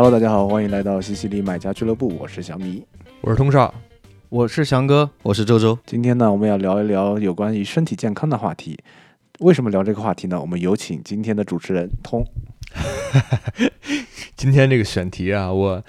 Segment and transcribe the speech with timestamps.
[0.00, 2.84] Hello，大家好，欢迎来到西西里买家俱乐部，我是小米。
[3.20, 3.74] 我是通少，
[4.28, 5.76] 我是翔哥，我是周周。
[5.84, 8.78] 今天呢，我们要聊一聊有关于身体健康的话题。
[9.40, 10.40] 为什么聊这个话题呢？
[10.40, 12.24] 我们有请今天的主持人通。
[14.36, 15.82] 今天这个选题啊，我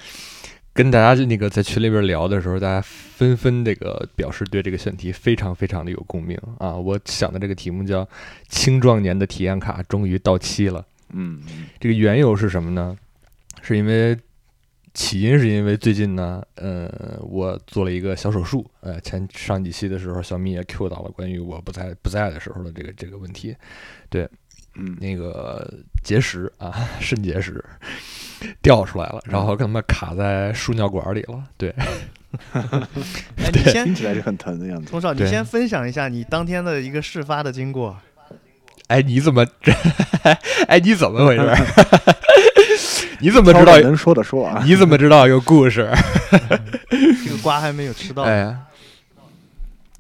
[0.74, 6.74] 跟大家那个在群里边聊的时候，大家纷纷这个表示对这个选题非常非常的有共鸣啊。
[6.74, 8.10] 我想的这个题目叫
[8.50, 10.84] “青壮年的体验卡终于到期了”。
[11.14, 11.44] 嗯，
[11.80, 12.98] 这个缘由是什么呢？
[13.62, 14.18] 是因为
[14.94, 16.90] 起因是因为最近呢，呃，
[17.22, 18.70] 我做了一个小手术。
[18.82, 23.56] 呃，前上几期的时候，小米也 Q 到了关于我不在不在的时候的这个这个问题。
[24.10, 24.28] 对，
[24.76, 25.72] 嗯，那个
[26.04, 27.64] 结石啊， 肾结石
[28.62, 31.44] 掉出来了，然后他妈卡在输尿管里了。
[31.56, 31.70] 对，
[32.54, 34.90] 哎，你先听起来就很疼的样子。
[34.90, 37.96] 通少，你先分享一下你当天的一个事发的经过。
[38.88, 39.72] 哎，你怎么这？
[40.68, 41.44] 哎，你怎么回事？
[43.20, 43.78] 你怎么知道？
[43.80, 44.64] 能说的说啊。
[44.68, 45.90] 你怎么知道有故事？
[46.90, 48.24] 这个瓜还没有吃到。
[48.24, 48.56] 哎，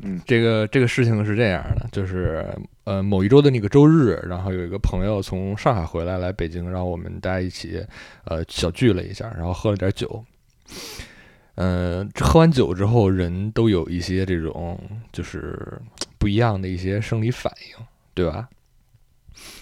[0.03, 2.47] 嗯，这个这个事情是这样的，就是
[2.85, 7.85] 呃某一周的那个周日，然后有一个朋友从上海回来来北京，然后我们大家一起
[8.23, 10.23] 呃小聚了一下，然后喝了点酒。
[11.55, 14.79] 嗯、这喝完酒之后，人都有一些这种
[15.11, 15.77] 就是
[16.17, 18.47] 不一样的一些生理反应，对吧？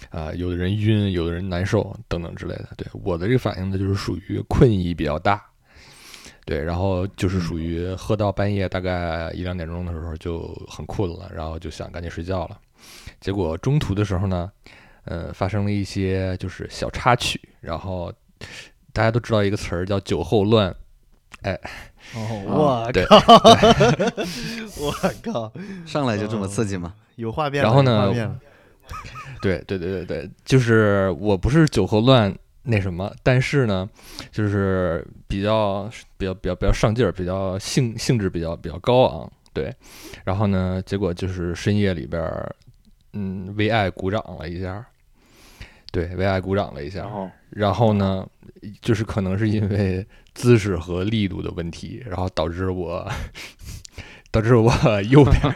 [0.09, 2.69] 啊、有的人晕，有的人难受，等等之类的。
[2.77, 5.43] 对我的这个反应呢，就是属于困意比较大，
[6.45, 12.57] 对，然后就是属于喝到半夜大概一两点钟的时候就很困了，然后就想赶紧睡觉了。
[13.19, 14.51] 结果中途的时候呢，
[15.05, 18.13] 呃，发生了一些就是小插曲，然后
[18.93, 20.69] 大家都知道一个词儿叫酒后乱，
[21.43, 23.17] 哦，我对靠！
[24.79, 24.91] 我
[25.23, 25.51] 靠！
[25.85, 26.93] 上来就这么刺激吗？
[27.15, 27.67] 有画面了。
[27.67, 28.39] 然后呢
[29.41, 33.89] 对对对对对，就是我不是酒后乱那什么，但是呢，
[34.31, 39.73] 就是比较比较比较比较上劲儿，比较兴兴致比较比较高昂，对。
[40.25, 42.55] 然后呢，结果就是深夜里边儿，
[43.13, 44.85] 嗯，为爱鼓掌了一下，
[45.91, 48.27] 对，为爱鼓掌了一下然，后然后呢，
[48.81, 53.09] 就是可能是因为姿势和力度的问题，然后导致我
[54.31, 54.71] 导致我
[55.09, 55.55] 右边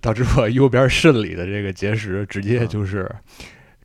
[0.00, 3.10] 导致我右边肾里的这个结石直接就是，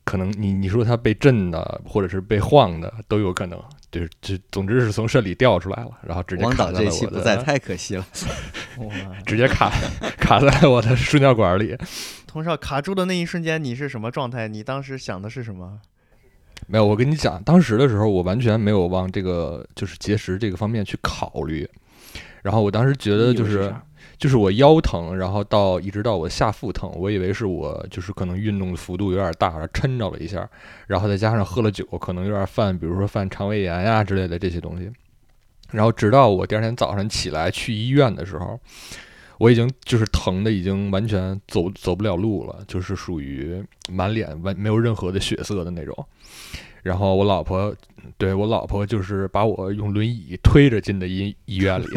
[0.04, 3.59] 可能你你说它被震的或者是被晃的都有可能，
[3.92, 8.06] 就是就总之是从肾里掉出来了，然后直接王卡导这一期在了我的不在，太可惜了。
[8.78, 8.88] 哇
[9.26, 9.72] 直接卡
[10.18, 11.76] 卡在了我的输尿管里。
[12.26, 14.48] 童少卡住的那一瞬间，你是什么状态？
[14.48, 15.80] 你当时想的是什么？
[16.68, 21.68] 没有，我跟你讲，当时的时候我完全没有往这个就是结石这个方面去考虑，
[22.42, 23.74] 然后我当时觉得就是
[24.22, 30.48] 就是我腰疼，然后到一直到我下腹疼，我以为是我就是可能运动的幅度有点大，然后抻着了一下，
[30.86, 34.92] 然后再加上喝了酒，可能有点犯，比如说犯肠胃炎呀之类的这些东西。
[35.72, 38.59] 然后直到我第二天早上起来去医院的时候，
[39.40, 43.59] 我已经就是疼的已经完全走走不了路了，就是属于
[43.90, 46.06] 满脸完没有任何的血色的那种。
[46.84, 47.76] 然后我老婆
[48.20, 51.88] 对我老婆就是把我用轮椅推着进的医医院里，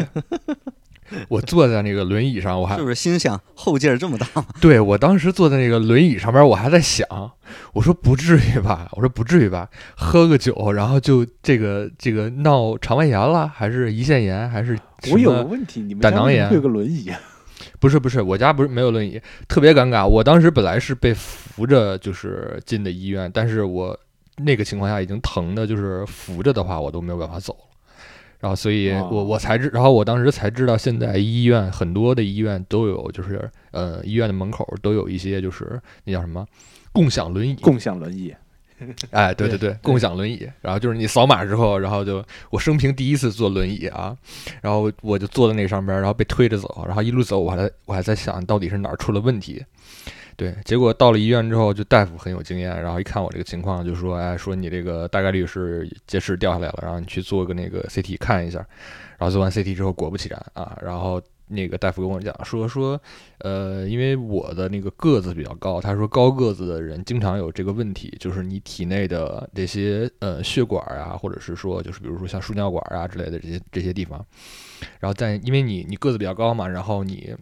[1.29, 4.45] 我坐在那个轮椅上，我还是不是心想后劲儿这么大吗？
[4.59, 7.07] 对我当时坐在那个轮椅上面，我还在想，
[7.73, 14.77] 我说不至于吧，我说不至于吧，喝个酒然后就这个这个闹肠胃炎了，还是胰腺炎，还是
[15.11, 17.19] 我有个问题，你们胆囊炎有个轮椅啊？
[17.79, 20.07] 不是不是，我家不是没有轮椅，特别尴尬。
[20.07, 23.97] 我当时本来是被扶着就是进的医院，但是我
[24.37, 27.74] 那个情况下已经疼的，就是扶着的话我都没有办法走了。
[28.39, 36.45] 然后所以哦我我才知，然后我当时才知道，现在医院很多的医院都有，就是呃医院的门口都有一些就是那叫什么
[36.91, 38.33] 共享轮椅，共享轮椅。
[39.11, 40.45] 哎，对对对对，共享轮椅。
[40.59, 44.13] 然后就是你扫码之后，然后就我生平第一次坐轮椅啊，
[44.61, 49.63] 然后我就坐在那上边，然后被推着走，然后一路走，我还在我还在想到底是哪儿出了问题。
[50.35, 58.65] 对，结果到了医院之后，就大夫很有经验，然后一看我这个情况，就说，哎，说你这个大概率是结石掉下来了，然后你去做个那个 CT 看一下。
[59.17, 62.99] 然后做完 CT 之后，果不其然啊，然后那个大夫跟我讲说说，
[63.37, 74.19] 呃，因为我的那个个子比较高，他说高个子的人经常有这个问题，就是你体内的这些呃血管啊，或者是说就是比如说像输尿管啊之类的这些这些地方，
[74.99, 77.33] 然后在因为你你个子比较高嘛，然后你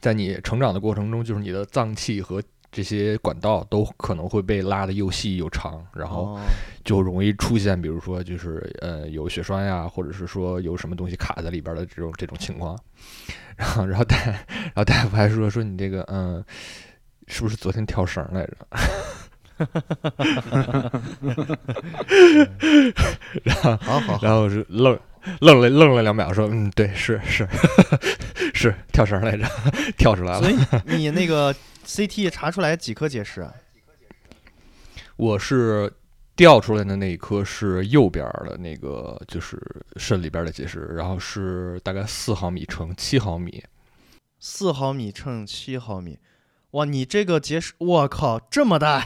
[0.00, 6.40] 在你成长的过程中，就是你的脏器和这些管道都可能会被拉得又细又长，然后哦，
[6.84, 12.76] 就容易出现，比如说就是呃有血栓呀，或者是说有什么东西卡在里边的这种这种情况。
[13.56, 16.44] 然后然后大然后大夫还说说你这个嗯，
[17.28, 18.56] 是不是昨天跳绳来着？
[23.52, 24.98] 好好好，然后是愣
[25.40, 27.48] 愣了愣了两秒，说嗯，对，是是
[28.54, 29.46] 是跳绳来着，
[29.96, 30.40] 跳出来了。
[30.40, 31.54] 所以你那个
[31.86, 33.52] CT 查出来几颗结石啊？
[35.16, 35.92] 我是
[36.36, 39.60] 掉出来的那一颗是右边儿的那个，就是
[39.96, 43.62] 肾里边儿的结石，然后是大概四毫米乘七毫米。
[44.40, 46.18] 四毫米乘七毫米，
[46.72, 49.04] 哇，你这个结石，我靠，这么大！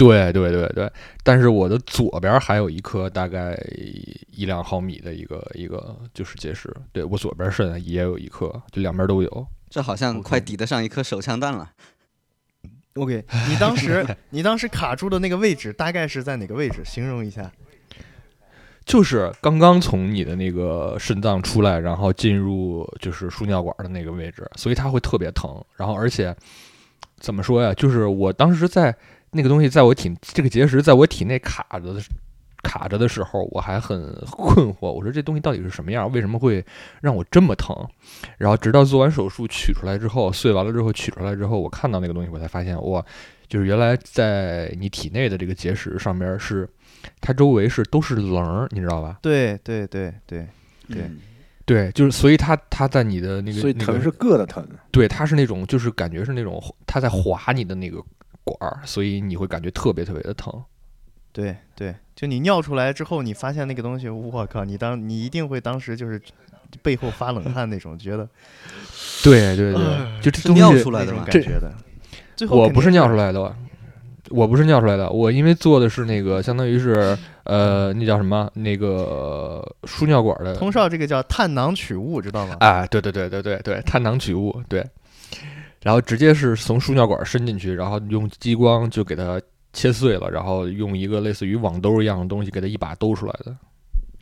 [0.00, 0.90] 对对对对，
[1.22, 3.54] 但是我的左边还有一颗大概
[4.32, 9.46] 一两毫米的一个一个就是结石，对我左边肾也有一颗，就两边都有。
[9.68, 11.70] 这好像快抵得上一颗手枪弹了。
[12.94, 16.82] OK，你当时你当时卡住的那个位置大概是在哪个位置？
[16.84, 17.52] 形容一下。
[18.86, 25.62] 就是刚刚从你的那个肾脏出来，然后进入就是输尿管的那个位置，所以它会特别疼。
[25.76, 26.34] 然后而且
[27.18, 27.74] 怎么说呀？
[27.74, 28.96] 就是我当时在
[29.30, 32.00] 那个东西在我体这个结石在我体内卡着的
[32.62, 36.10] 卡着的时候，我还很困惑，我说这东西到底是什么样？
[36.12, 36.64] 为什么会
[37.00, 37.74] 让我这么疼？
[38.36, 43.04] 然后直到做完手术取出来之后，碎完了之后取出来之后，我看到那个东西，我才发现哇，
[43.48, 46.68] 就是原来在你体内的这个结石上边是
[47.20, 49.18] 它周围是都是棱儿，你知道吧？
[49.22, 50.46] 对对对对，
[50.88, 51.18] 对嗯
[51.64, 54.66] 对，就是所以它它在你的那个，那个所以疼是硌的疼。
[54.90, 58.02] 对，它是那种就是感觉是那种它在划你的那个
[58.58, 60.52] 管儿，所以你会感觉特别特别的疼。
[61.32, 66.20] 对对，就你尿出来之后，你发现那个东西，我靠，你当你一定会当时就是
[66.82, 68.28] 背后发冷汗那种，觉得
[69.22, 71.24] 对对对，就这是尿出来的吗？
[71.24, 71.72] 感觉的。
[72.34, 73.54] 最后我不是尿出来的，
[74.30, 82.56] 我不是尿出来的，我因为做的是那个相当于是呃那叫什么那个输尿管的通少这个叫探囊取物，知道吗？
[82.60, 84.84] 哎，对对对对对对，探囊取物，对，
[85.82, 89.40] 然后直接是从输尿管伸进去，然后用激光就给它
[89.72, 93.56] 切碎了，然后用一个类似于网兜一样的东西给它一把兜出来的。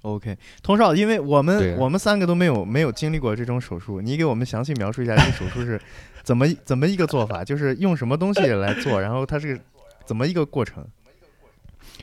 [0.03, 5.81] OK，童少，因为我们我们三个都没有没有经历过这种手术，你给我们详细描述一下这个手术是
[6.23, 9.61] 怎么怎么一个做法，就是用什么东西来做，然后它是
[10.07, 10.87] 怎么一个过程？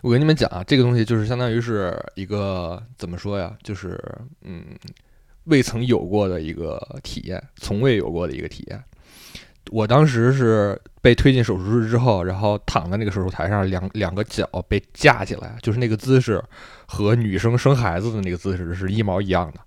[0.01, 3.97] 我跟你们讲啊，这个东西就是相当于是一个怎么说呀，就是
[4.41, 4.65] 嗯，
[5.45, 8.83] 未曾有过的一个体验，从未有过的一个体验。
[9.71, 16.44] 我当时是被推进手术室之后，然后躺在那个手术台上，两两个脚被架起来，就是那个姿势
[16.85, 19.59] 和女生生孩子的那个姿势是一毛一样的。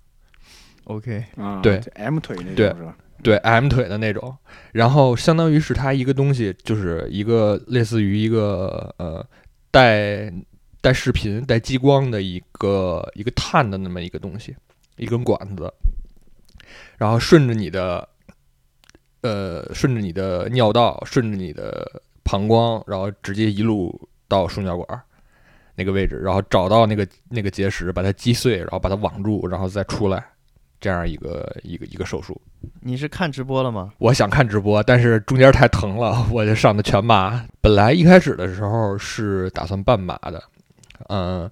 [0.85, 1.79] OK，啊，对。
[1.79, 2.69] 就，M 腿那对。
[2.69, 2.95] 种是吧？
[3.21, 4.33] 对 M 腿的那种，
[4.71, 9.25] 然后相当于是它一个东西，就是一个类似于一个呃
[9.71, 10.31] 带
[10.79, 14.55] 带视频、带激光的一个一个探的那么一个东西，
[14.95, 15.69] 一根管子，
[16.97, 18.07] 然后顺着你的
[19.21, 25.01] 呃顺着你的尿道，顺着你的膀胱，然后直接一路到输尿管
[25.75, 30.23] 那个位置，然后找到那个那个结石，把它击碎，然后把它网住，然后再出来，
[30.79, 32.39] 这样一个一个一个手术。
[32.81, 33.93] 你是看直播了吗？
[33.97, 37.45] 我想看直播，但是中间太疼了，我就上的全麻。
[37.61, 40.43] 本来一开始的时候是打算半麻的，
[41.07, 41.49] 嗯，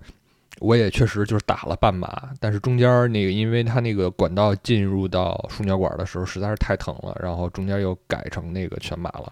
[0.60, 9.32] 我也确实就是打了半麻，但是中间那个因为它那个管道进入到输尿管的时候实在是太疼了，然后中间又改成那个全麻了。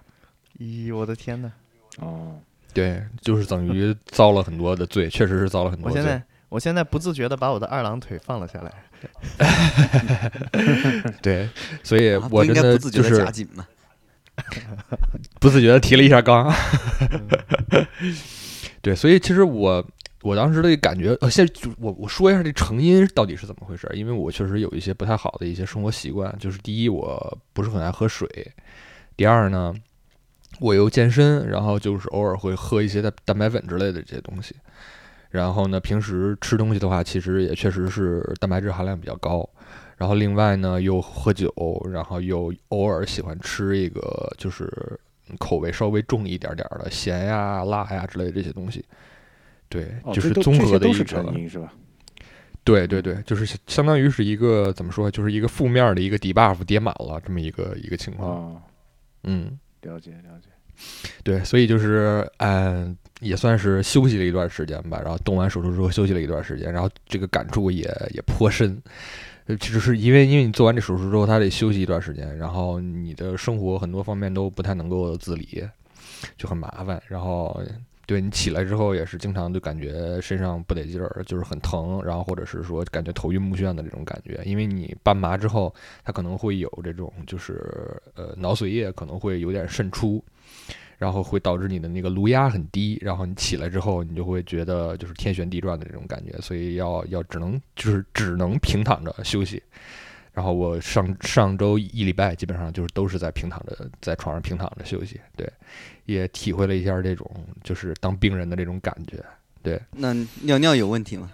[0.59, 1.51] 咦，我的天呐！
[1.99, 2.35] 哦，
[2.73, 6.01] 对，就是等于遭了很多的罪，确实是遭了很多罪。
[6.01, 8.71] 我现在我现在不自觉的把我的二郎腿放了下来。
[11.21, 11.49] 对，
[11.83, 13.67] 所以啊我真不应该不自的就是觉的夹紧吗？
[15.39, 16.53] 不自觉的提了一下杠。
[18.81, 19.85] 对，所以其实我
[20.25, 28.27] 我当时的感觉，呃，现在就我我说一下这成因到底是怎么回事，因为我确实有一些不太好的一些生活习惯，就是第一，我不是很爱喝水；
[29.15, 29.71] 第二呢，
[30.59, 34.55] 我又健身，然后就是偶尔会喝一些蛋蛋白粉之类的这些东西。
[35.29, 39.47] 然后呢，平时吃东西的话，其实也确实是蛋白质含量比较高。
[39.95, 41.53] 然后另外呢，又喝酒，
[41.91, 44.67] 然后又偶尔喜欢吃一个就是
[45.37, 48.83] 口味稍微重一点点的咸呀、辣呀之类的这些东西。
[49.75, 51.31] 对，哦就是综合的一个都是成个。
[51.37, 51.73] 因是吧？
[52.63, 58.29] 对对对，就是相相当于是一个怎么说，就是一个负面的一个 debuff 叠满了这么一个一个情况。
[58.31, 58.61] 哦，
[59.23, 60.49] 嗯，了解了解。
[61.23, 64.99] 对，所以就是嗯，也算是休息了一段时间吧。
[65.01, 68.81] 然后动完手术之后休息了一段时间，然后这个感触也也颇深。
[69.45, 75.63] 呃，只是因为因为你做完这手术之后，他得休息一段时间，然后你的生活很多方面都不太能够自理，
[76.35, 76.99] 就很麻烦。
[77.07, 77.61] 然后
[78.05, 84.41] 对你起来之后也是经常就感觉身上不得劲儿，就是很疼，然后或者是说感觉头晕目眩的这种感觉。
[84.45, 87.61] 因为你半麻之后，它可能会有这种就是
[88.15, 90.23] 呃脑髓液可能会有点渗出，
[90.97, 99.61] 然后会导致你的那个颅压很低，然后你起来之后，你就会觉得就是天旋地转的这种感觉，所以要要只能就是只能平躺着休息。
[100.31, 105.49] 然后我上上周一礼拜基本上就是都是在平躺着在床上平躺着休息，对，
[106.05, 107.29] 也体会了一下这种
[107.63, 109.23] 就是当病人的这种感觉。
[109.61, 111.31] 对，那尿尿有问题吗？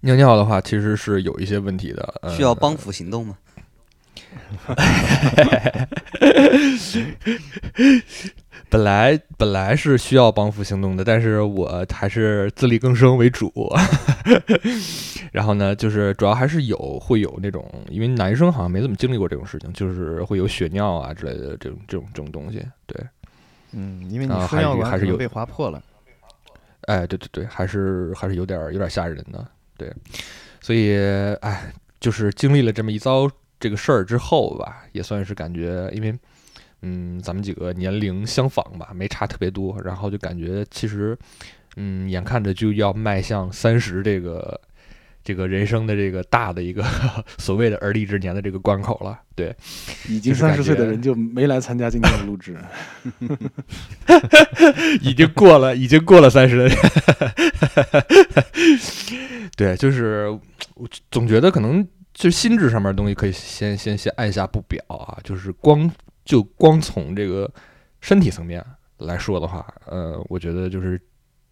[0.00, 3.38] 尿尿的话其实是有一些问题的，呃需要帮扶行动吗？
[8.68, 13.52] 本来本来是需要帮扶行动的，但是我还是自力更生为主。
[15.30, 22.64] 然后呢，就是主要还是有会有那种，因为男生好像没怎么经历过这种事情，就是会有血尿啊之类的这种这种这种东西。
[22.86, 22.96] 对，
[23.72, 25.82] 嗯，因为你啊还是输尿管还是有被划破了。
[26.82, 29.46] 哎，对对对，还是还是有点儿有点儿吓人的。
[29.76, 29.92] 对，
[30.60, 30.96] 所以
[31.40, 36.12] 哎，就是经历了这么一遭这个事儿之后吧，也算是感觉，因为
[36.82, 41.16] 嗯，咱们几个年龄相仿吧，没差特别多，然后就感觉其实
[41.76, 44.60] 嗯，眼看着就要迈向三十这个
[45.24, 46.84] 这个人生的这个大的一个
[47.38, 49.18] 所谓的而立之年的这个关口了。
[49.34, 49.54] 对，
[50.08, 52.56] 已经三十岁的人就没来参加今天的录制。
[55.00, 56.70] 已经过了，已经过了三十的。
[59.56, 60.28] 对，就是
[60.74, 65.90] 我总觉得可能就心智上面的东西可以先先先按下不表啊，就是光
[66.24, 67.50] 就光从这个
[68.00, 68.64] 身体层面
[68.98, 71.00] 来说的话，呃，我觉得就是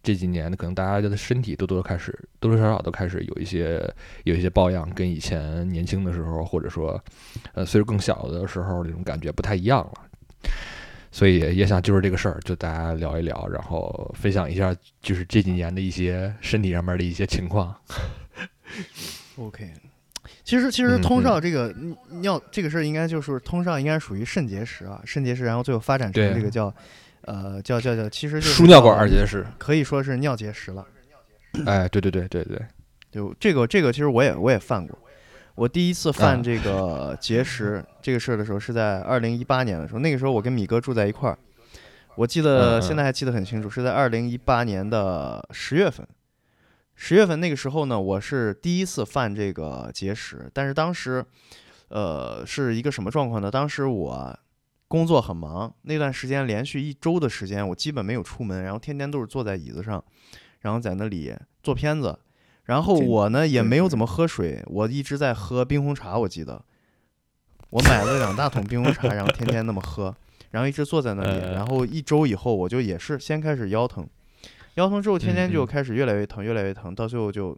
[0.03, 3.81] 这几年可能大家的身体多多开始多多少少都开始有一些
[4.23, 7.01] 有一些抱恙，跟以前年轻的时候或者说
[7.53, 9.91] 呃岁数更小的时候那种感觉不太一样了。
[11.13, 17.75] 所以也想就是这个事儿，就大家聊一聊，然后分享一下，就是这几年的一些身体上面的一些情况。
[19.35, 19.73] OK，
[20.45, 26.73] 其实其实通少这个嗯尿这个事儿，应该就是通少应该属于肾结石啊，肾结石，然后最后发展成这个叫
[27.23, 30.85] 呃叫叫叫，其实就是输尿管结石，可以说是尿结石了。
[31.65, 32.59] 哎，对对对对对，
[33.11, 34.97] 就这个这个，其实我也我也犯过。
[35.55, 39.99] 我第一次啊犯这个结石 这个事儿的时候，是在二零一八年的时候。
[39.99, 41.37] 那个时候我跟米哥住在一块儿，
[42.15, 46.07] 我记得现在还记得很清楚，是在二零一八年的十月份。
[46.95, 51.23] 十月份那个时候呢，我是第一次犯这个结石，但是当时，
[51.89, 53.49] 呃，是一个什么状况呢？
[53.51, 54.37] 当时我
[54.91, 60.03] 工作很忙，那段时间连续一周的时间，我基本没有出门，然后天天都是坐在椅子上，
[60.59, 61.33] 然后在那里
[61.63, 62.19] 做片子。
[62.65, 66.61] 然后我呢也没有怎么喝水，我一直在喝冰红茶，我记得，
[67.69, 70.13] 我买了两大桶冰红茶，然后天天那么喝，
[70.51, 74.05] 然后一直坐在那里，呃 然后一周以后我就也是先开始腰疼，
[74.75, 77.57] 腰疼之后天天就开始越来越疼，越来越疼，到最后就，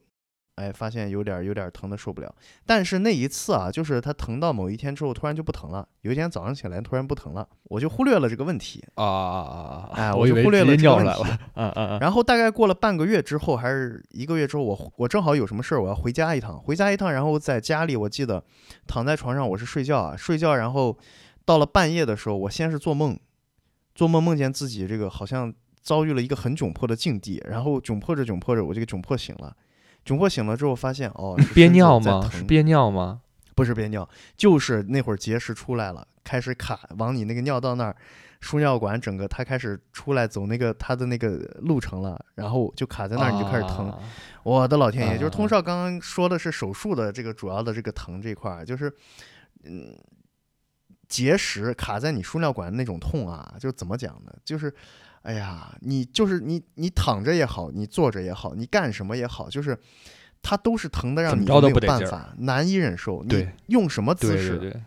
[0.56, 2.36] 哎，发现有点儿有点儿疼的受不了。
[2.66, 9.90] 但是那一次啊，就是它疼到某一天之后突然就不疼了，有一天早上起来突然不疼了，我就忽略了这个问题，啊啊啊啊！
[9.96, 11.40] 哎我就忽略了这个问题尿出来了。
[11.56, 16.60] 嗯嗯嗯，然后大概过了半个月之后，还是一个月之后，我我正好有什么事儿，我要回家一趟。
[16.60, 18.44] 回家一趟，然后在家里，我记得
[18.86, 20.96] 躺在床上，我是睡觉啊，睡觉，然后
[21.46, 23.20] 到了半夜的时候，我先是做梦，
[23.96, 29.56] 做梦梦见自己这个好像遭遇了一个很窘迫的境地，然后窘迫着窘迫着，我就给窘迫醒了。
[30.06, 32.30] 窘迫醒了之后，发现哦，憋尿吗？
[32.32, 33.22] 是憋尿吗？
[33.56, 37.96] 不是憋尿，就是那会儿结石出来了，开始卡往你那个尿道那儿，
[38.42, 43.90] 输尿管整个它开始出来走那个它的那个路程了，然后就卡在那儿，你就开始疼。
[43.90, 44.00] 啊
[44.44, 45.18] 我的老天爷！
[45.18, 48.92] 就是通啊少刚刚说的是手术的这个主要的这个疼这块儿，就是
[49.64, 49.96] 嗯，
[51.08, 54.34] 结石卡在你输尿管那种痛啊，就是怎么讲呢？
[54.44, 54.74] 就是。
[55.24, 59.78] 哎呀，你就是你，你躺着也好，你坐着也好，你干什么也好，就是
[60.42, 63.24] 它都是疼的，让你没有办法，难以忍受。
[63.24, 64.82] 你对用什么姿势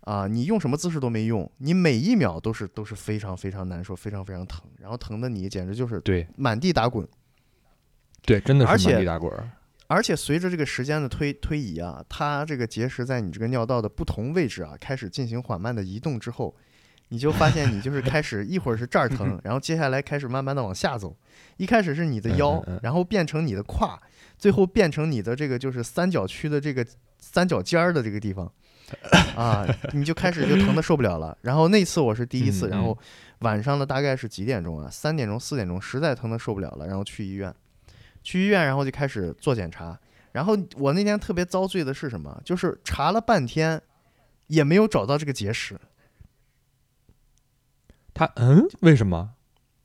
[0.00, 7.06] 啊，你用什么姿势都没用，你每一秒都是都是非常非常难受，非常非常疼，然后疼的你简直就是对满地打滚。
[8.22, 9.48] 对，真的是满地打滚儿。
[9.88, 16.56] 而且随着这个时间的推推移啊，它这个结石在你这个尿道的不同位置啊，开始进行缓慢的移动之后，
[17.08, 21.16] 你就发现你就是开始一会儿是这儿疼，然后接下来开始慢慢的往下走，
[21.56, 24.00] 一开始是你的腰然后变成你的胯，
[24.36, 26.84] 最后变成你的这个就是三角区的这个
[27.18, 28.50] 三角尖儿的这个地方，
[29.36, 31.36] 啊，你就开始就疼的受不了了。
[31.42, 32.96] 然后那次我是第一次，嗯然后
[33.40, 34.88] 晚上的大概是几点钟啊？
[34.90, 37.54] 三点钟、四点钟，实在疼的受不了了，然后去医院。
[38.22, 39.96] 去医院，然后就开始做检查。
[40.32, 42.42] 然后我那天特别遭罪的是什么？
[42.44, 43.80] 就是查了半天，
[44.48, 45.78] 也没有找到这个结石，
[48.16, 49.30] 他嗯，为什么？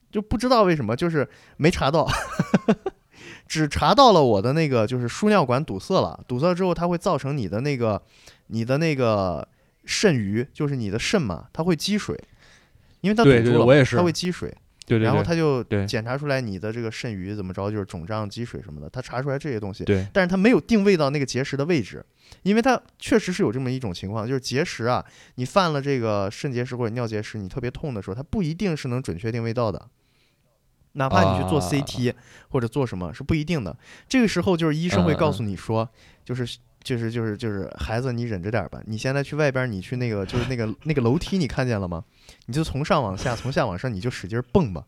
[0.10, 2.08] 就不知道为什么，就是没查到，
[3.46, 6.18] 只查到了我的那个就是输尿管堵塞了。
[6.28, 8.02] 堵塞之后，它会造成你的那个
[8.48, 9.46] 你的那个
[9.84, 12.18] 肾盂，就是你的肾嘛，它会积水。
[13.02, 20.08] 因为它堵住了嘛，我也是它会积水，对对对，然后他就检查出来你的这个肾盂怎么着，就是肿胀、积水什么的，他查出来这些东西，对。
[20.12, 22.06] 但是他没有定位到那个结石的位置，
[22.44, 29.88] 因为他确实是有这么一种情况，就是结石啊，你犯了这个肾结石或者尿结石，你特别痛的时候，它不一定是能准确定位到的。
[30.94, 31.70] 哪怕你去做啊。
[31.70, 32.14] CT
[32.50, 33.78] 或者做什么是不一定的，
[34.10, 35.90] 这个时候就是医生会嗯告诉你说，
[36.26, 38.82] 就是就是就是就是孩子，你忍着点儿吧。
[38.86, 42.04] 你现在去外边儿，你去那个就是那个那个楼梯，你看见了吗？
[42.46, 44.84] 你就从上往下，从下往上，你就使劲儿蹦吧。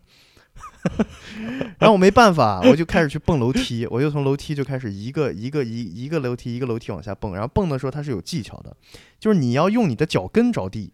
[1.80, 7.34] 然后我没办法，我就开始去蹦楼梯，我就从楼梯就开始一个一个一一个楼梯一个楼梯往下蹦。
[7.34, 8.76] 然后蹦的时候它是有技巧的，
[9.20, 10.94] 就是你要用你的脚跟着地，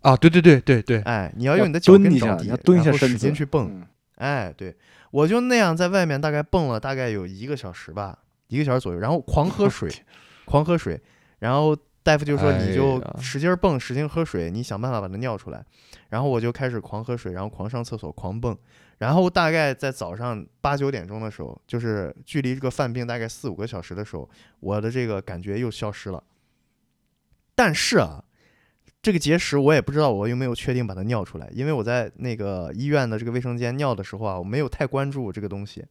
[0.00, 3.68] 啊，对对对对对，哎，你要要用你的脚跟着地，要蹲一下身子，然后使劲去蹦。
[3.70, 4.74] 嗯哎，对，
[5.10, 8.16] 我就那样在外面大概蹦了大概有一个小时吧，
[8.48, 9.90] 一个小时左右，然后狂喝水，
[10.44, 11.00] 狂喝水，
[11.38, 15.64] 然后大夫就说你就使劲儿蹦，使劲喝水，你想办法把它尿出来。
[16.10, 18.56] 然后我就开始狂喝水，然后狂上厕所，狂蹦。
[18.98, 24.28] 然后大概在早上八九点钟的时候，就是距离这个犯病大概四五个小时的时候，
[24.60, 26.22] 我的这个感觉又消失了。
[27.56, 28.22] 但是啊，
[29.02, 35.84] 这个结石我也不知道我有没有确定把它尿出来，因为我在那个医院的这个卫生间尿的时候啊，我没有太关注这个东西，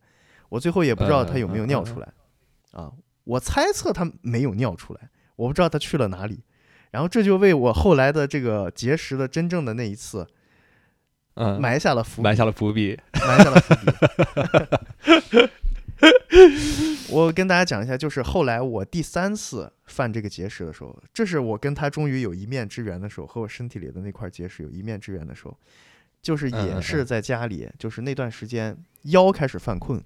[0.48, 2.08] 我最后也不知道它有没有尿出来。
[2.74, 2.92] 啊，
[3.24, 6.44] 我猜测他没有尿出来，我不知道他去了哪里。
[6.92, 10.28] 然后这就为我后来的这个结石的真正的那一次
[11.36, 12.24] 嗯，埋下了伏笔。
[12.24, 13.00] 埋下了伏笔。
[13.14, 13.92] 埋下了伏笔。
[17.10, 25.58] 我跟大家讲一下，就是后来我第三次犯这个结石的时候，这是我跟他终于有一面之缘的时候，和我身体里的那块结石有一面之缘的时候，
[26.22, 30.04] 就是也是在家里，就是那段时间腰开始犯困，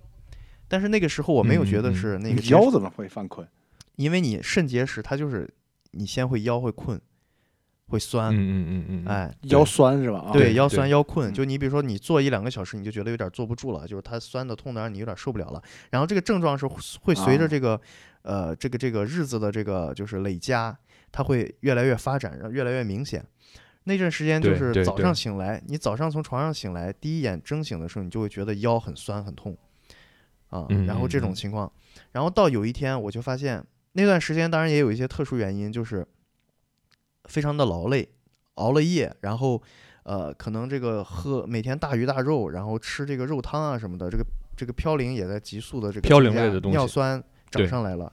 [0.68, 3.48] 但是那个时候我没有觉得是那个腰怎么会犯困？
[3.96, 5.50] 因为你肾结石它就是
[5.92, 7.00] 你先会腰会困，
[7.88, 10.20] 会酸，嗯嗯嗯嗯，哎，腰酸是吧？
[10.28, 15.62] 啊对，腰酸腰困，嗯就你比如说你坐一两个小时，你就觉得有点坐不住了，就是它酸的痛的让你有点受不了了。
[15.90, 17.82] 然后这个症状是会随着啊这个、
[18.22, 20.78] 呃这个这个日子的这个就是累加，
[21.12, 23.26] 它会越来越发展，然后越来越明显。
[23.86, 29.58] 那阵时间就是早上醒来，你早上从床上醒来，第一眼睁醒的时候，你就会觉得腰很酸很痛，
[30.50, 31.72] 啊，嗯然后这种情况，
[32.12, 36.06] 然后到有一天我就发现那段时间当然也有一些特殊原因，就是
[37.26, 38.08] 非常的劳累，
[38.56, 39.62] 熬了夜，然后
[40.04, 48.12] 呃，可能这个喝每天大鱼大肉，然后吃这个肉汤啊什么的，这个这个嘌呤也在急速的这个嘌呤类的东西尿酸涨上来了，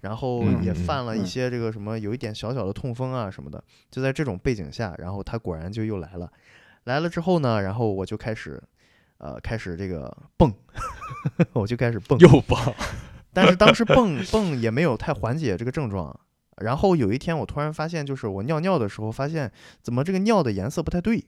[0.00, 1.26] 然后也犯了一嗯。
[1.26, 6.30] 些这个什么有一点小小的痛风啊什么的，就在这种背景下，然后他果然就又来了，
[6.84, 8.60] 来了之后呢，然后我就开始
[9.18, 10.52] 呃开始这个蹦，
[11.52, 12.58] 我就开始蹦，又蹦。
[13.32, 16.18] 但是当时蹦蹦也没有太缓解这个症状。
[16.58, 19.52] 然后有一天，我突然发现，就是我尿尿的时候，发现
[19.82, 21.26] 怎么这个尿的颜色不太对。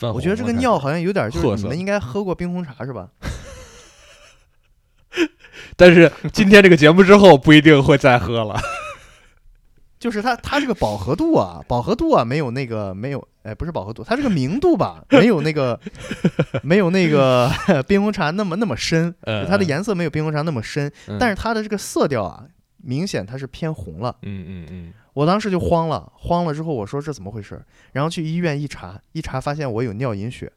[0.00, 3.10] 我觉得这个尿好像有点， 就是你们应该喝过冰红茶是吧？
[5.76, 8.60] 但是今天这个节目之后不一定会再喝了。
[9.98, 15.78] 就是它它这个饱和度啊， 饱和度啊，没有那个没有，哎，不是饱和度，它这个明度吧， 没有那个
[16.62, 17.50] 没有那个
[17.88, 19.14] 冰红茶那么那么深，
[19.48, 22.44] 它的颜色没有冰红茶那么深，但是它的这个色调啊，
[22.78, 24.16] 明显它是偏红了。
[24.22, 27.60] 嗯嗯嗯我当时就慌了，慌了之后我说这怎么回事？
[27.92, 30.52] 然后去医院一查，一查发现我有尿隐血。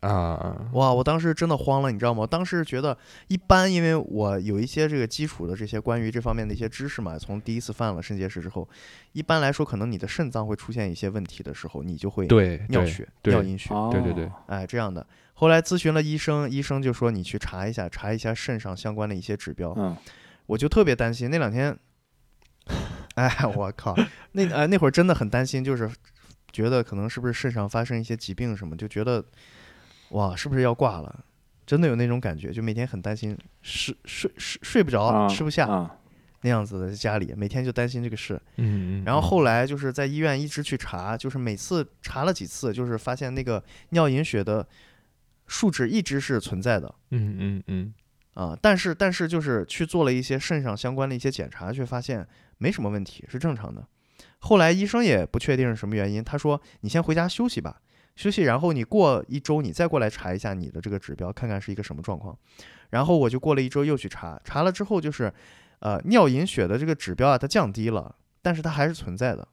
[0.00, 2.20] 嗯啊，哇，我当时真的慌了，你知道吗？
[2.20, 8.68] 我当时觉得一般，因为我有一些这个基础的这些关于这方面的一些知识嘛，从第一次犯了肾结石之后，
[9.12, 12.26] 一般来说可能你的肾脏会出现一些问题的时候，你就会
[12.68, 15.04] 尿血、尿阴血，哦对对对哎，这样的。
[15.34, 19.72] 后来咨询了医生，医生就说你去查一下，查一下肾上相关的一些指标。
[19.76, 19.96] 嗯，
[20.46, 21.76] 我就特别担心那两天，
[23.14, 23.96] 哎，我靠，
[24.32, 25.88] 那呃那会儿真的很担心，就是
[26.50, 29.24] 觉得可能是不是肾上发生一些疾病什么，就觉得
[30.10, 31.24] 哇，是不是要挂了？
[31.66, 35.94] 真的有那种感觉，就每天很担心，睡睡睡睡不着，啊吃不下、啊
[36.42, 38.40] 那样子的，在家里每天就担心这个事。
[39.04, 44.64] 然后后来就是在医院一直去查，就是每次查了几次，就是发现那个尿隐血的
[45.48, 46.94] 数值一直是存在的。
[47.10, 47.94] 嗯嗯嗯
[48.34, 52.24] 啊，但是但是就是去做了一些肾上相关的一些检查，却发现
[52.58, 53.84] 没什么问题，是正常的。
[54.38, 57.82] 后来医生也不确定是什么原因，他说你先回家休息吧，
[58.18, 62.36] 休息，然后你过一周你再过来查一下你的这个指标，看看是一个什么状况。
[62.90, 65.32] 然后我就过了一周又去查，查了之后就是，
[65.78, 69.46] 呃，尿隐血的这个指标啊，它降低了，但是它还是存在的，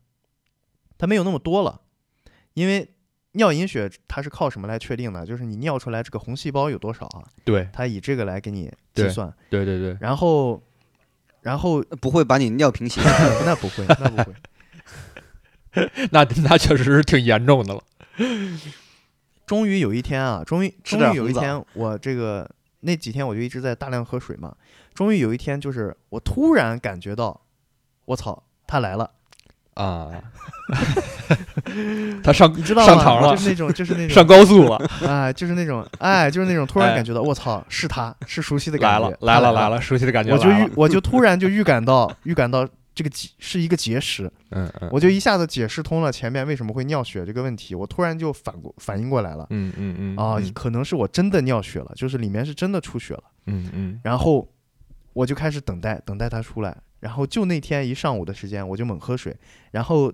[0.97, 1.81] 它没有那么多了，
[2.55, 2.89] 因为
[3.33, 5.23] 尿隐血它是靠什么来确定的？
[5.27, 7.21] 就是你尿出来这个红细胞有多少啊？
[7.43, 10.59] 对它以这个来给你计算，对对对，然后，
[11.41, 12.99] 然后不会把你尿瓶洗。
[13.45, 17.83] 那不会，那不会， 那那确实是挺严重的了。
[19.45, 22.49] 终于有一天啊，终于终于有一天，我这个
[22.79, 24.55] 那几天我就一直在大量喝水嘛。
[24.93, 27.41] 终于有一天，就是我突然感觉到，
[28.05, 29.11] 我操，他来了，
[29.73, 30.09] 啊，
[32.23, 32.93] 他上你知道吗？
[32.93, 33.35] 上堂了。
[33.35, 34.09] 就是那种，就是那种。
[34.15, 36.95] 上高速了，哎，就是那种，哎，就是那种突然哎。
[36.95, 39.09] 感觉到，我操，是他是熟悉的感觉。
[39.09, 49.45] 来了，来了来了，熟悉的感觉我就预我就突然就预感到预感到这个结是一个结石，嗯嗯，我就一下子解释通了前面为什么会尿血这个问题，我突然就反过反应过来了。
[49.49, 53.23] 嗯嗯嗯啊，嗯可能是我真的尿血了，就是里面是真的出血了。
[53.47, 54.49] 嗯嗯然后
[55.11, 56.75] 我就开始等待，等待它出来。
[57.01, 59.35] 然后就那天一上午的时间，我就猛喝水。
[59.71, 60.11] 然后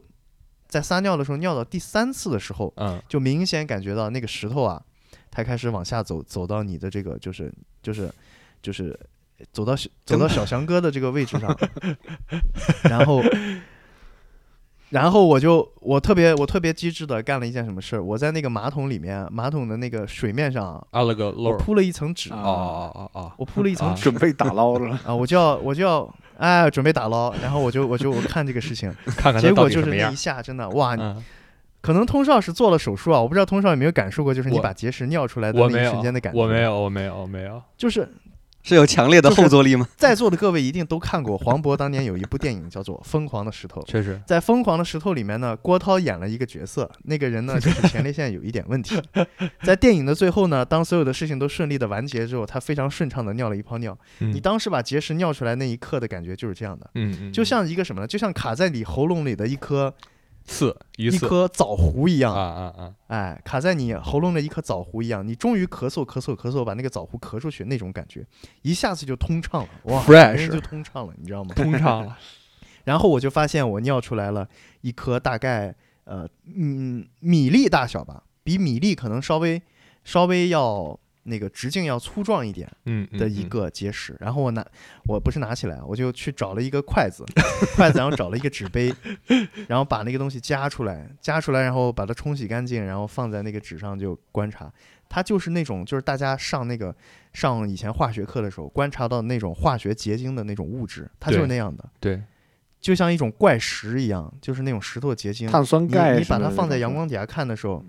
[0.68, 4.84] 在撒尿的时候，尿到第三次的时候，嗯就明显感觉到那个石头啊，
[5.30, 8.12] 它开始往下走，走到你的这个就是就是
[8.62, 9.00] 就是
[9.52, 11.58] 走到小 走到小翔哥的这个位置上，
[12.90, 13.22] 然后。
[14.90, 21.52] 然后我就我特别我特别机智的干了一件什么事儿，我在那个马桶里面马桶的那个水面上，按了个漏。
[21.52, 25.00] 我铺了一层纸，哦哦哦哦我铺了一层啊纸准备打捞了。
[25.06, 30.14] 啊，我就要我就要哎准备打捞，然后我就我就我看这个事情， 哦，看看结果就是那一。
[30.14, 31.24] 下真的哇，嗯，
[31.80, 36.38] 可能通少是做了手术啊，我不知道通少有没有感受过，就是你把结石尿出来的那一瞬间的感觉。
[36.38, 37.64] 我没，有，我没有，我没有。
[37.78, 38.06] 就是
[38.64, 39.88] 是有强烈的后坐力吗？
[39.98, 43.82] 在座的各位一定都看过黄渤当年有一部电影叫做《疯狂的石头》。
[43.86, 49.02] 确实，在《疯狂的石头》里面呢，郭涛演了一个角色，那个人呢就是 前列腺有一点问题。
[49.64, 53.98] 在电影的最后呢，当所有的事情都顺利的完结之后，他非常顺畅的尿了一泡尿。
[54.20, 56.90] 嗯你当时把结石尿出来那一刻的感觉就是这样的。
[56.96, 58.08] 嗯嗯，就像一个什么呢？
[58.08, 59.94] 就像卡在你喉咙里的一颗
[60.46, 62.94] 刺一颗枣核一样，啊啊啊！
[63.08, 68.26] 哎，卡在你喉咙的一颗枣核一样，你终于咳嗽咳嗽咳嗽，把那个枣核咳出去，那种感觉，
[68.64, 71.54] 一下子就通畅了，哇 Fresh 人就通畅了，你知道吗？
[71.56, 72.18] 通畅了。
[72.84, 74.48] 然后我就发现我尿出来了
[74.82, 75.76] 一颗大概
[76.06, 79.62] 呃嗯米粒大小吧，比米粒可能稍微
[80.04, 84.16] 稍微要那个直径要粗壮一点嗯的一个结石。
[84.20, 84.66] 然后我拿
[85.06, 87.24] 我不是拿起来，我就去找了一个筷子，
[87.76, 88.94] 筷子然后找了一个纸杯，
[89.68, 94.72] 然后把那个东西夹出来，夹出来然后把它冲洗干净，然后放在那个纸上就观察。
[95.14, 96.96] 它就是那种，就是大家上那个
[97.34, 101.84] 上以前化学课的时候观察到那种化学结晶的那种物质，它就是那样的。
[102.00, 102.24] 对，
[102.80, 105.52] 就像一种怪石一样，就是那种石头结晶。
[105.52, 107.84] 碳酸钙你把它放在阳光底下看的时候，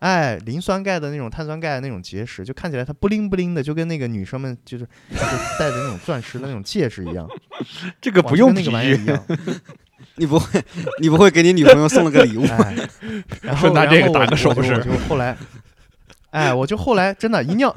[0.00, 7.28] 哎，磷酸钙的那种碳酸钙的那种结石，就看起来它不灵不灵的，就跟那个女生们就是就是戴的那种钻石的那种戒指一样，
[8.00, 9.24] 这个不用那个玩意儿一喻，样。
[10.16, 10.62] 你不会，
[11.00, 12.44] 你不会给你女朋友送了个礼物？
[12.44, 12.76] 哎，
[13.40, 15.36] 然后拿这个打个手势我就后来，
[16.30, 17.74] 哎，我就后来真的，一尿，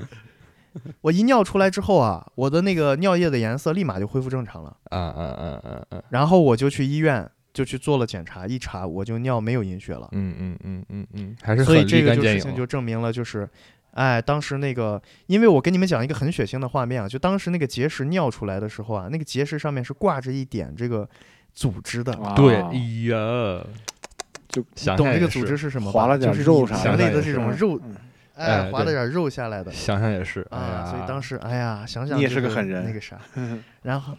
[1.02, 4.76] 我一尿出来之后啊，我的那个尿液的颜色立马就恢复正常了。
[4.90, 6.04] 啊啊啊啊啊！
[6.10, 10.10] 然后我就去医院，就去做了检查，一查我就尿没有隐血了。
[10.12, 13.48] 嗯嗯嗯嗯嗯，还是所以这个就事情就证明了，就是，
[13.92, 21.08] 哎，当时那个，因为我跟你们讲一个很血腥的画面啊，就当时那个结石尿出来的时候啊，那个结石上面是挂着一点这个
[21.54, 22.74] 组织的，啊对，哎
[23.08, 23.64] 呀，
[24.50, 26.00] 就想懂这个组织是什么吧？
[26.00, 27.96] 划了点就是肉啥的人类的这种肉，嗯
[28.36, 33.20] 哎，划了点肉下来的想想也是啊，所以当时时，哎呀，想想你也是个狠人那个啥，
[33.84, 34.18] 然后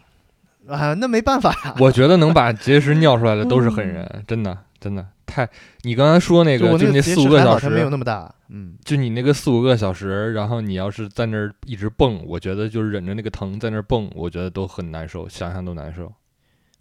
[0.68, 5.48] 啊，那没办法呀，我觉得能把结石尿出来的都是狠人，真的真的太。
[5.83, 16.12] 你刚才说那个，就那四五个小石还好，它没有时，那么大，嗯，就你那个四五个小时，然后你要是在那儿一直蹦，我觉得就是忍着那个疼在那儿蹦，我觉得都很难受，想想都难受。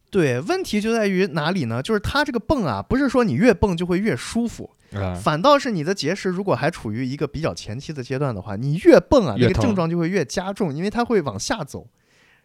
[0.10, 1.82] 对，问题就在于哪里呢？
[1.82, 11.88] 就是它这个蹦啊，不是说你越蹦就会越舒服，啊，反倒是你的结石如果还处于一个比较前期的阶段的话，你越蹦啊，那个症状就会越加重，因为它会往下走，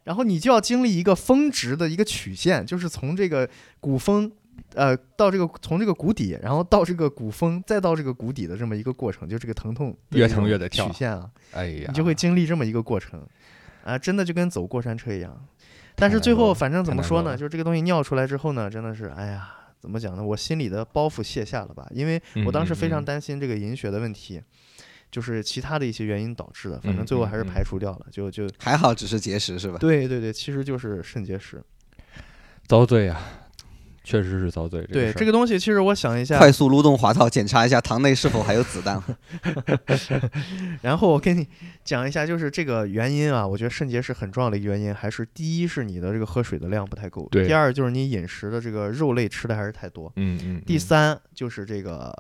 [0.05, 3.49] 然后你就要经历一个峰值的一个曲线，就是从这个
[3.81, 4.31] 谷峰。
[4.75, 13.25] 呃，到这个从这个谷底，然后到这个谷峰，再到这个谷底的这么一个过程，就这个疼痛越疼越得跳曲线啊，哎呀，你就会经历这么一个过程，
[13.85, 15.47] 啊，真的就跟走过山车一样。
[15.95, 19.49] 但是最后反正怎么说呢，就是这个东西尿出来之后呢，真的是，哎呀，
[19.81, 20.25] 怎么讲呢？
[20.25, 24.43] 我心里的包袱卸下了吧，因为我当时非常担心这个饮血的问题，
[25.11, 29.79] 就是其他的一些原因导致的，反正嗯最后还是排除掉了，就就 还好只是结石是吧？
[29.79, 31.63] 对对对，其实就是肾结石。
[32.67, 33.19] 遭罪呀，
[34.05, 34.87] 确实是遭罪。
[34.93, 39.03] 对这个个东西，其实我想一下，快速撸动滑套，检查一下膛内是否还有子弹。
[40.83, 41.49] 然后我跟你
[41.83, 52.15] 讲一下，就是这个原因啊，我觉得肾结石很重要的一个原因，还是第一是你的这个喝水的量不太够，对第二就是你饮食的这个肉类吃的还是太多，嗯嗯，第嗯三就是这个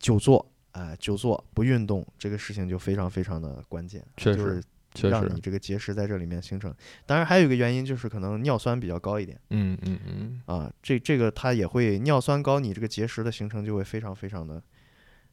[0.00, 6.74] 久坐，哎、久坐不运动这个事情就非常非常的关键，确实就是让你，这个结石在这里面形成。
[7.06, 14.62] 当然还有一个原因就是可能尿酸比较高一点嗯嗯嗯，啊，这这个它也会尿酸高，你这个结石的形成就会非常非常的，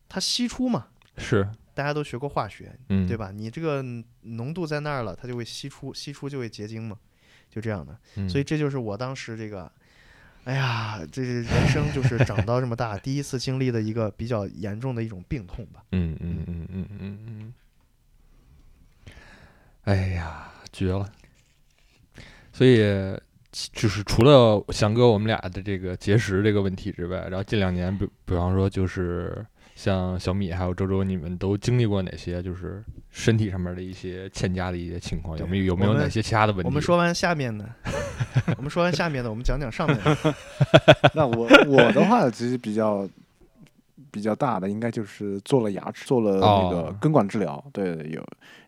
[0.07, 3.17] 它析出嘛，是，大家都学过化学，嗯，对？
[3.17, 3.31] 吧？
[3.31, 3.83] 你这个
[4.21, 6.97] 浓度在那儿了，它就会析出，析出就会结晶嘛，
[7.49, 7.97] 就这样的。
[8.15, 9.71] 嗯、所以这就是我当时这个，
[10.45, 15.83] 哎呀，这是人生就是长到这么大 第一次经历的一个比较严重的一种病痛吧。
[15.91, 17.53] 嗯嗯嗯嗯嗯嗯，
[19.83, 21.07] 哎呀，绝了！
[22.51, 22.79] 所以
[23.71, 29.45] 就是除了翔哥我们俩的这个结石这个问题之外，然后近两年，比比方说就是
[29.81, 35.35] 像小米还有周周，你们都经历过哪些就是身体上面的一些欠佳的一些情况？
[35.39, 36.67] 有没有有没有哪些其他的问题？
[36.67, 37.67] 我们说完下面的，
[38.57, 40.35] 我们说完下面的，我们讲讲上面的。
[41.15, 43.09] 那我我的话其实比较
[44.11, 47.65] 比较大的，应该就是做了牙齿，做了那个哦根管治疗。
[47.73, 48.23] 对，有，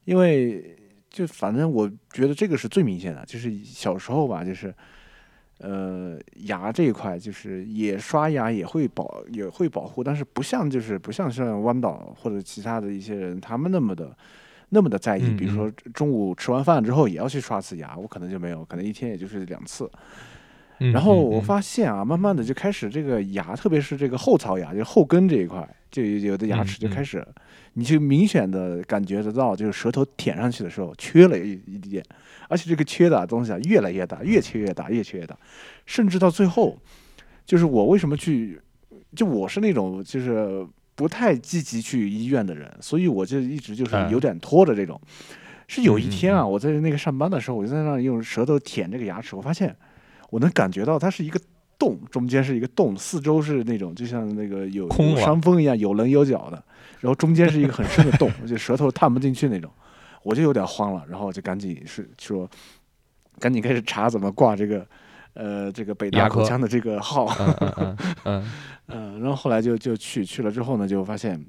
[0.06, 0.76] 因为
[1.12, 4.74] 就反正我觉得这个是最明显的，就是小时候吧，就是。
[5.64, 14.14] 呃，牙这一块就是也刷牙也会保也会保护，但是不像就是不像像弯岛或者其他的一些人他们那么的
[14.68, 15.24] 那么的在意。
[15.24, 19.90] 嗯比如说中午吃完饭之后也要去刷次牙，我可能就没有，可能一天也就是两次。
[20.80, 27.26] 嗯，然后嗯我发现啊，慢慢的就开始这个牙，特别是这个后槽牙，就是后根这一块，就有的牙齿就开始，
[27.74, 32.04] 你就明显的感觉得到，就是舌头舔上去的时候缺了一一点，
[32.50, 35.38] 而且这个缺的东西啊越来越大，越缺越大，越缺越大，
[35.86, 36.78] 甚至到最后，
[37.46, 38.60] 就是我为什么去，
[39.16, 45.00] 就我是那种就是不太积极去医院的人，所以我就一直就是哎有点拖着这种。
[45.66, 49.74] 是有一天啊，我在那个上班的时候，我就在那用舌头舔这个牙齿，我发现
[50.34, 51.40] 我能感觉到它是一个
[51.78, 56.64] 洞，中间是一个洞，四周是那种就像那个有有空山峰一样，有棱有角的，
[57.00, 59.72] 然后中间是一个很深的洞，就舌头探不进去那种，
[60.24, 62.50] 我就有点慌了，然后就赶紧是说，
[63.38, 64.84] 赶紧开始查怎么挂这个。
[65.36, 67.26] 呃，这个北大口腔的这个号，
[67.60, 68.52] 嗯嗯
[68.86, 71.44] 嗯，然后后来就就去去了之后呢，就发现，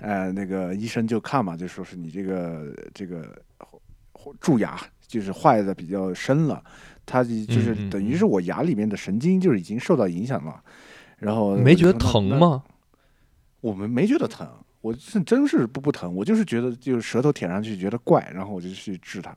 [0.00, 3.24] 呃，那个医生就看嘛，就说是你这个这个
[4.40, 6.60] 蛀牙就是坏的比较深了，
[7.06, 10.60] 它就是等于是我牙里面的神经就是已经受到影响了，
[11.18, 12.64] 然后嗯，没觉得疼吗？
[13.60, 14.46] 我们没觉得疼，
[14.80, 19.34] 我是真是不不疼，我就是觉得就是舌头舔上去觉得怪，然后我就去治它，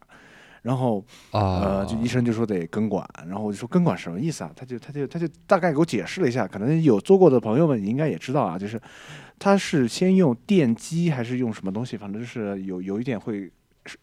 [0.62, 4.52] 然后啊，呃，就医生就说得根管，然后我就说根管什么意思啊？
[4.56, 8.80] 他就他就他就大概给我解释了一下，可能有做过的朋友们应该也知道啊，就是
[9.40, 13.52] 他是先用电击还是用什么东西，反正就是有有一点会是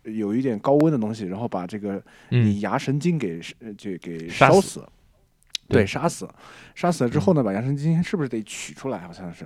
[0.05, 4.87] 有一点高温的东西，然后把这个你嗯牙神经给呃就给烧死。
[5.69, 6.29] 对，杀死，
[6.77, 9.01] 杀死了之后呢，把牙神经是不是得取出来？
[9.01, 9.45] 好像是，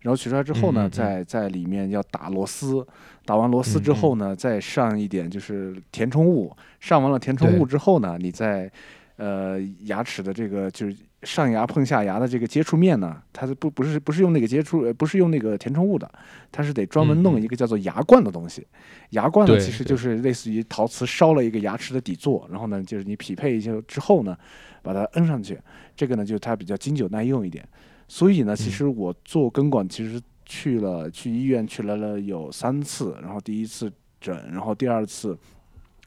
[0.00, 2.86] 然后取出来之后呢，在在里面要打螺丝，
[3.24, 8.70] 打完螺丝之后呢，再上一点就是填充物，上完了填充物之后呢，你在
[9.16, 16.10] 呃牙齿的这个就是上牙碰下牙的这个接触面呢，它是不不是不是用那个接触，呃不是用那个填充物的，
[16.50, 18.66] 它是得专门弄一个叫做牙冠的东西。
[19.10, 24.36] 牙冠呢，其实就是类似于陶瓷烧了一个牙齿的底座，然后呢，就是你匹配一下之后呢，
[24.82, 25.58] 把它摁上去，
[25.94, 27.66] 这个呢就它比较经久耐用一点。
[28.08, 35.38] 所以呢，其嗯实我做根管其实去了去医院去了了有三次，然后第一次诊，然后第二次，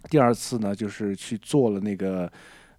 [0.10, 2.32] 第二次呢就是去做了那个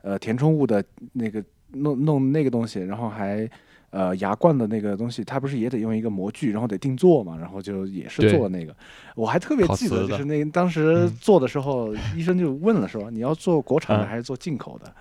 [0.02, 3.48] 呃填充物的那个弄弄那个东西，然后还
[3.90, 8.74] 呃牙冠的那个东西，它不是也得用一个模具，然后得定做嘛，然后就也是做了那个，
[9.14, 14.92] 我还特别记得，就是那当时嗯做的时候，医生就问了说 你要做国产的嗯还是做进口的？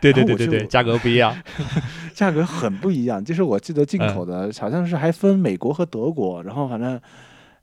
[0.00, 1.36] 对对对对对价格不一样。
[2.14, 3.24] 价格很不一样。
[3.24, 7.00] 就是我记得进口的好像是还分美国和德国，然后反正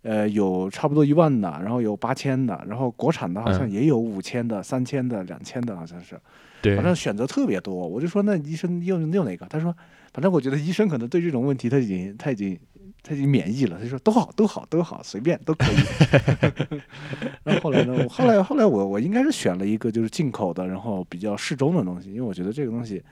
[0.01, 6.19] 呃有差不多一万的，然后有八千的，然后国产的好像嗯也有五千的、三千的、两千的，好像是，
[6.65, 7.73] 对反，正选择特别多。
[7.73, 9.45] 我就说那医生用用哪个？
[9.45, 9.75] 他说
[10.11, 12.59] 反正我觉得医生可能对这种问题他已经他已经。
[13.07, 15.75] 他已经免疫了，他说都好，都好，都好，随便都可以。
[17.45, 17.93] 然后后来呢？
[18.03, 23.03] 我后来后来我我应该是选了一个就是进口的，然后比较适中的东西，因为我觉得这个东西，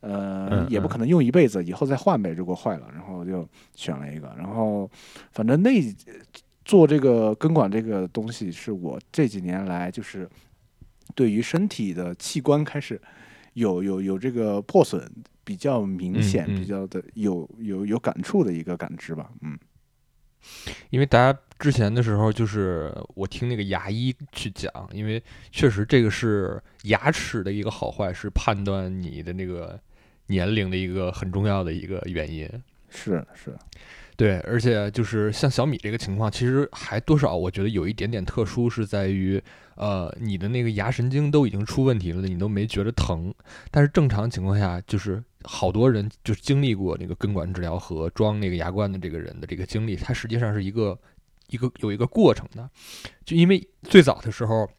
[0.00, 4.34] 呃，也不可能用一辈子，以后再换呗，如果坏了，然后就选了一个。
[4.38, 4.90] 然后
[5.30, 5.72] 反正那
[6.64, 10.26] 做这个根管这个东西，是我这几年来就是
[11.14, 13.00] 对于身体的器官开始
[13.54, 15.10] 有有有这个破损
[15.44, 19.30] 比较明显、嗯嗯比较的有有有感触的一个感知吧。
[19.42, 19.58] 嗯，
[20.90, 29.78] 因为大家之前的时候，就是我听那个牙医去讲，因为确实这个是牙齿的一个好坏，是判断你的那个
[30.26, 32.48] 年龄的一个很重要的一个原因。
[32.88, 33.56] 是是，
[34.16, 39.42] 对，而且就是像小米这个情况，其实还多少我觉得有一点点特殊，是在于，
[39.74, 43.34] 呃，你的那个牙神经都已经出问题了，你都没觉得疼。
[43.72, 50.96] 但是正常情况下，就是好多人就是经历过那个根管治疗和装那个牙冠的这个人的这个经历，它实际上是一个
[51.48, 52.70] 一个有一个过程的。
[53.24, 54.70] 就因为最早的时候，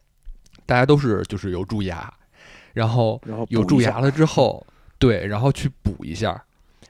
[0.64, 2.10] 大家都是就是有蛀牙，
[2.72, 3.20] 然后
[3.50, 4.66] 有蛀牙了之后，
[4.98, 6.42] 对，然后去补一下，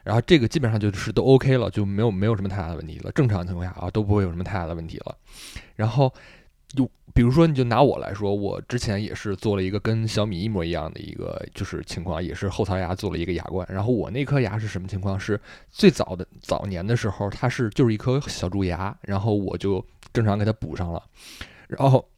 [0.07, 3.11] 然后这个基本上就是都 OK 了，就没有没有什么太大的问题了。
[3.11, 5.17] 正常情况下啊，都不会有什么太大的问题了。
[5.75, 6.15] 然后
[6.69, 13.67] 就比如说，你就拿我来说，我之前也是做了一个跟小米一模一样的一个就是情况，也是后槽牙做了一个牙冠。
[13.69, 15.19] 然后我那颗牙是什么情况？
[15.19, 15.41] 是
[15.73, 21.03] 最早的早年的时候，它是就是一颗小蛀牙，然后我就正常给它补上了，
[21.67, 22.09] 然后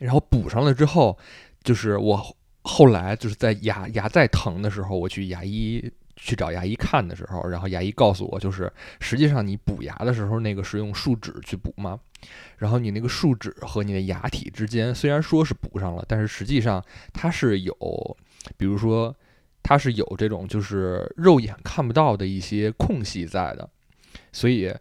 [0.00, 1.18] 然后补上了之后，
[1.62, 5.84] 就是我后来就是在牙牙再疼的时候，我去牙医
[6.20, 11.98] 去找牙医看的时候，然后牙医告诉我，就是实际上你补牙的时候，那个是用树脂去补嘛，
[12.58, 18.16] 然后你那个树脂和你的牙体之间虽然说是补上了，但是实际上它是有，
[18.56, 19.14] 比如说
[19.62, 23.68] 它是有这种就是肉眼看不到的一些空隙在的，
[24.32, 24.74] 所以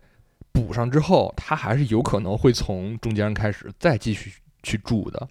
[0.52, 5.28] 补上之后，它还是有可能会从中间开始再继续去蛀的。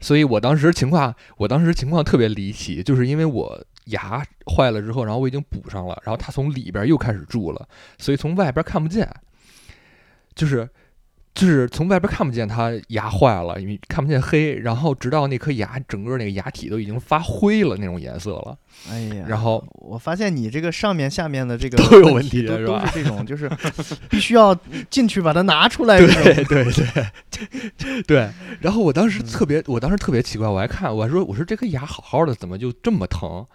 [0.00, 4.24] 所以我当时情况，我当时情况特别离奇，就是因为我牙
[4.56, 9.08] 坏了之后，然后我已经补上了，然后它从里边又开始蛀了，所以从外边看不见，
[10.34, 10.68] 就是
[11.34, 18.58] 就是从外边看不见它牙坏了，因为看不见黑，然后直到那颗牙整个那个牙体都已经发灰了那种颜色了，
[18.90, 23.48] 哎呀，然后我发现你这个上面下面的这个都有问问都都题是吧这种，就是
[24.10, 24.52] 必须要
[24.90, 25.96] 进去把它拿出来。
[25.98, 33.46] 对对对对，然后我当时特别，我当时特别奇怪，我还看，我还说，我说这颗牙好好的，怎么就这么疼？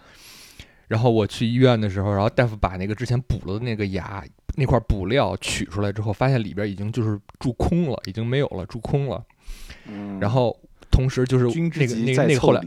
[0.88, 4.24] 然后我去医院的时候，然后大夫把那个之前补了的那个牙
[4.56, 9.24] 那块补料取出来之后，发现里边已经就是蛀空了，已经没有了，蛀空了。
[9.86, 10.56] 嗯然后
[10.90, 12.60] 同时就是那个那个那个后来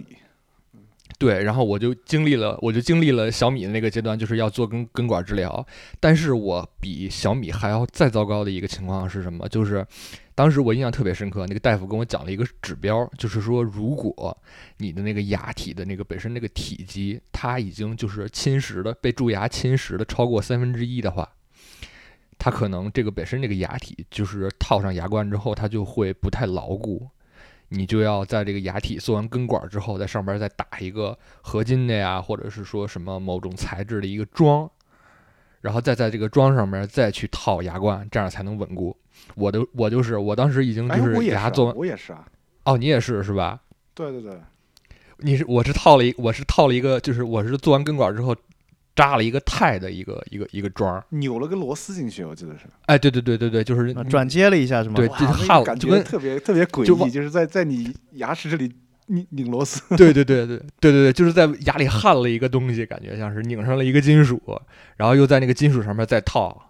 [1.20, 5.66] 对，然后我就经历了，我就经历了小米的那个阶段，就是要做根根管治疗。
[6.00, 9.50] 但是我比小米还要再糟糕的一个情况是什么？
[9.50, 9.84] 就是
[10.36, 14.38] 当时我印象特别深刻，那个大夫跟我讲了一个指标，就是说如果
[14.78, 21.28] 你的那个牙体的那个本身那个体积，它已经就是侵蚀的被蛀牙侵蚀的超过三分之一的话，
[22.38, 27.10] 它可能这个本身这个牙体就是套上牙冠之后，它就会不太牢固。
[27.70, 34.70] 你就要在这个牙体做完根管之后，在上边再打一个合金的呀，或者是说什么某种材质的一个桩，
[35.62, 38.96] 然后再在这个桩上面再去套牙冠，这样才能稳固。
[39.36, 42.26] 我的我就是我当时已经哎，就是啊牙做完，我也是啊，
[42.64, 43.60] 哦，你也是是吧？
[43.94, 44.40] 对对对，
[45.18, 48.36] 你是我是套了一我是套了一个，就是我是做完根管之后
[48.98, 51.02] 扎了一个钛的一个一个一个桩儿。
[51.12, 52.66] 扭了个螺丝进去，我记得是。
[52.88, 54.96] 哎，对对对对对，就是转接了一下是吗？
[54.96, 58.74] 对哇就是焊感就跟觉特别特别诡异，就是在在你牙齿这里
[59.06, 59.82] 拧拧螺丝。
[59.96, 64.42] 对对对对对对对，就是在牙里焊了一个东西，感觉像是拧上了一个金属，
[64.98, 66.64] 然后又在那个金属上面再套。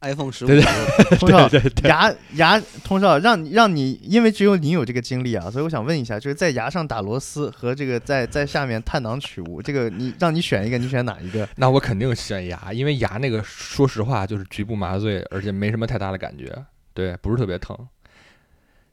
[0.00, 0.60] iPhone 十五对
[1.18, 11.48] 通少对对对，牙牙通少让你让你，因为只有你有这个经历啊，所以我想问一下，就是在牙上打螺丝和这个在在下面探囊取物，这个你让你选一个，你选哪一个？
[11.56, 16.52] 那我肯定选牙，因为牙那个说实话就是局部麻醉，而且没什么太大的感觉，
[16.92, 17.76] 对，不是特别疼。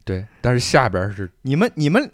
[0.06, 2.12] 对，但是下边是你们你们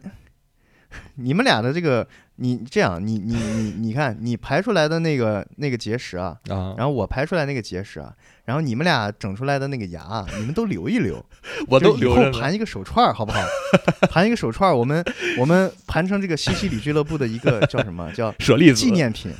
[1.15, 2.07] 你们俩的这个，
[2.39, 8.13] 你这样，你你你你看，你排出来的那个那个结石啊，啊，然后我排出来那个结石啊，
[8.45, 11.23] 然后你们俩整出来的那个牙啊，你们都留一留，
[11.67, 12.15] 我都留。
[12.31, 13.41] 盘一个手串儿好不好？
[14.09, 15.03] 盘一个手串儿，我们
[15.37, 19.31] 我们盘成这个西西里俱乐部的一个叫什么叫舍利子纪念品，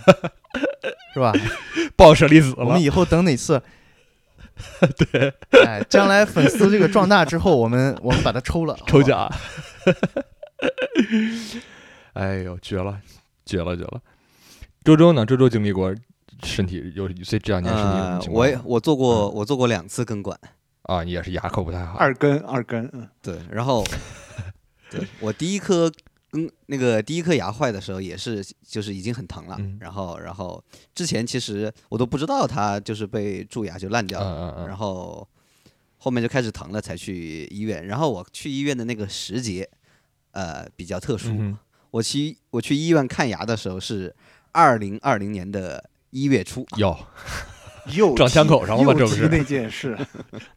[1.14, 1.34] 是吧？
[1.96, 3.62] 抱舍利子了我们，以后等哪次，
[5.12, 5.34] 对，
[5.66, 8.78] 哎，将来粉丝这个壮大之后，我们我们把它抽了。
[8.86, 9.32] 抽奖。
[12.14, 13.02] 哎呦，绝了，
[13.46, 14.02] 绝了，绝了！
[14.84, 15.26] 周周呢？
[15.26, 15.94] 周周经历过
[16.44, 18.34] 身体有所以这两年身体情况吗？
[18.34, 20.40] 我也我做过我做过两次根管，
[20.84, 21.98] 啊，也是牙口不太好。
[21.98, 23.84] 二根二根，嗯，对，然后
[24.90, 25.92] 对我第一颗
[26.32, 30.64] 根那个第一颗牙坏的时候也是就是已经很疼了，嗯然后然后
[30.96, 35.28] 之前其实我都不知道它就是被蛀牙就烂掉嗯了，嗯嗯，然后
[35.98, 39.70] 后面就开始疼了才去医院，然后我去医院的那个时节，
[40.32, 41.58] 呃比较特殊，嗯
[41.92, 44.16] 我去我去医院看牙的时候是
[44.52, 46.98] 二零二零年的一月初，哼，有
[47.94, 49.98] 又撞枪口上了吗这不是又提那件事，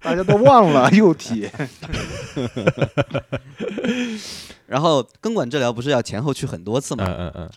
[0.01, 1.49] 大家都忘了，又提。
[4.67, 7.05] 然后根管治疗不是要前后去很多次嘛？
[7.05, 7.51] 嗯嗯嗯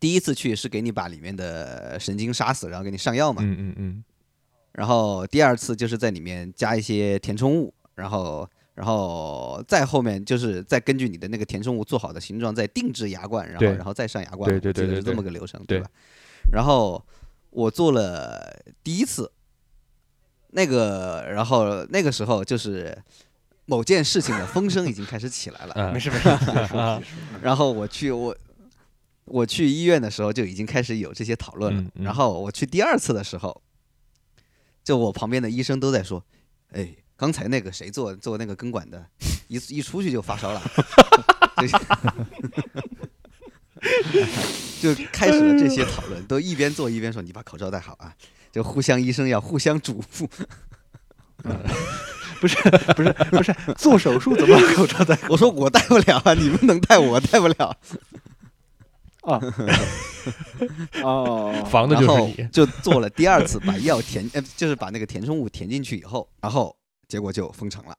[0.00, 3.42] 第一次去是给你把里面的神经杀死，然后给你上药嘛。
[3.42, 4.04] 嗯嗯嗯
[4.72, 8.48] 然后第二次就是在里面加一些填充物，然后
[8.80, 15.14] 然后再后面就是再根据你的那个填充物做好的形状再定制牙冠，然后然后再上牙冠，对对对是这对对。
[15.14, 15.90] 么个流程，对吧？
[16.50, 17.04] 然后
[17.50, 19.30] 我做了第一次，
[20.52, 22.96] 那个然后那个时候就是
[23.66, 25.92] 某件事情的风声已经开始起来了，嗯。
[25.92, 27.04] 没事没事，
[27.42, 28.34] 然后我去我
[29.26, 31.82] 我去医院的时候就已经开始有这些讨论了。
[31.82, 32.04] 嗯嗯。
[32.06, 33.60] 然后我去第二次的时候，
[34.82, 36.24] 就我旁边的医生都在说
[36.72, 39.04] ：“哎，刚才那个谁做做那个根管的，
[39.48, 40.62] 一一出去就发烧了。
[44.80, 48.14] 就” 就开始了这些讨论，都一边做一边说：“你把口罩戴好啊！”
[48.50, 50.26] 就互相医生要互相嘱咐。
[52.40, 52.56] 不是
[52.96, 57.76] 不是不是，做手术怎么把口罩戴我说我戴不了啊，你们能戴，我戴不了。
[59.20, 59.38] 啊？
[61.02, 62.48] 哦，防的然后就是你。
[62.48, 66.74] 就做了第二次，把药填，呃，就是把那个填充物填进去以后，然后
[67.10, 67.94] 结果就封城了。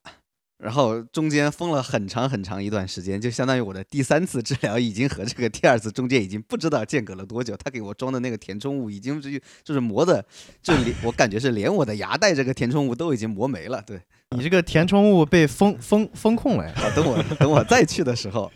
[0.63, 7.57] 然后中间封了很长很长一段时间，就相当于我的第三次治疗已经和这个第二次中间已经不知道间隔了多久。
[7.57, 10.23] 他给我装的那个填充物已经是就是磨的，
[10.61, 13.83] 就连我感觉是连我的牙带这个填充物都已经磨没了。
[13.87, 13.99] 对，
[14.37, 16.73] 你这个填充物被封封封控了呀。
[16.75, 18.51] 啊，等我等我再去的时候，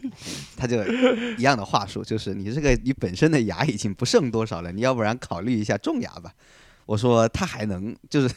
[0.55, 0.85] 他就
[1.39, 6.31] 一样的话术，就是你这个你本身的牙已经不剩多少了，你要不然考虑一下种牙吧。
[6.85, 8.35] 我说他还能，就是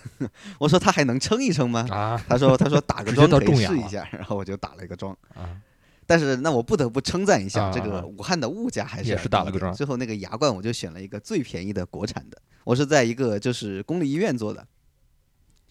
[0.59, 1.87] 我说他还能撑一撑吗？
[1.91, 5.17] 啊他说他说打个桩可以试一下，然后我就打了一个桩。
[5.35, 5.61] 啊！
[6.07, 14.67] 但是那我不得不称赞一下啊这个武汉的物价还是打了个桩最后那个牙冠我就选了一个最便宜的国产的，我是在一个就是公立医院做的。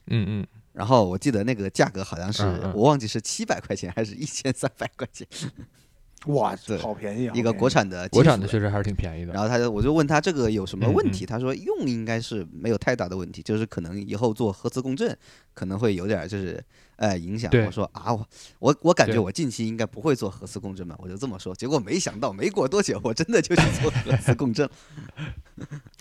[0.10, 2.44] 嗯嗯，然后我记得那个价格好像是、
[2.76, 5.28] 我忘记是七百块钱还是一千三百块钱，
[6.26, 7.34] 哇对，好便宜啊！
[7.34, 9.32] 一个国产的国产的确实还是挺便宜的。
[9.32, 15.16] 然后他就我就问他这个有什么问嗯题，他说用应该是没有太大的问题，就是可能以后做核磁共振
[15.54, 16.62] 可能会有点儿就是
[16.98, 17.50] 呃影响。
[17.66, 18.28] 我说啊我
[18.60, 21.56] 我我感觉我近期应该不会做核磁共振吧，我就这么说。
[21.56, 24.70] 结果没想到没过多久我真的就去做核磁共振。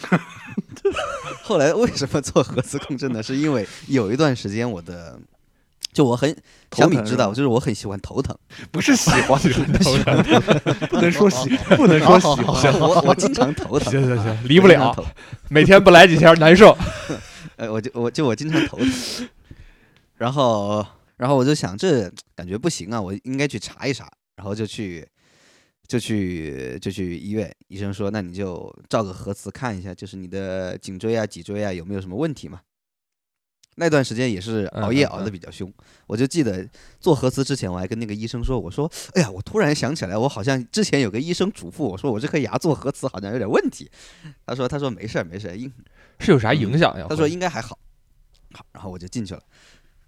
[1.44, 3.22] 后来为什么做核磁共振呢？
[3.22, 5.20] 是因为有一段时间我的。
[5.96, 6.36] 就我很
[6.72, 8.36] 小米知道，就是我很喜欢头疼，
[8.70, 9.40] 不是喜欢，
[10.90, 12.78] 不能说喜， 不能说喜欢。
[12.78, 14.94] 我我经常头疼，行行行啊离不了。
[15.48, 16.76] 每天不来几天难受。
[17.56, 18.86] 呃， 我就我就我经常头疼，
[20.18, 20.84] 然后
[21.16, 25.08] 然后我就想这感觉不行啊，我应该去查一查，然后就去
[25.88, 32.60] 就去就去医院，医生说那你就照个核磁看一下，就是你的颈椎啊、脊椎啊有没有什么问题嘛。
[33.78, 35.70] 那段时间也是熬夜熬得比较凶，
[36.06, 36.66] 我就记得
[36.98, 43.90] 做核磁之前，我还跟那个医生说，我说，哎呀，我突然想起来，我好像之前有个医生嘱咐我说，我这颗牙做核磁好像有点问题。
[44.46, 45.70] 他说，他说没事儿没事儿，应
[46.18, 47.06] 是有啥影响呀？
[47.08, 47.78] 他说应该还好，
[48.52, 49.40] 好，然后我就进去了。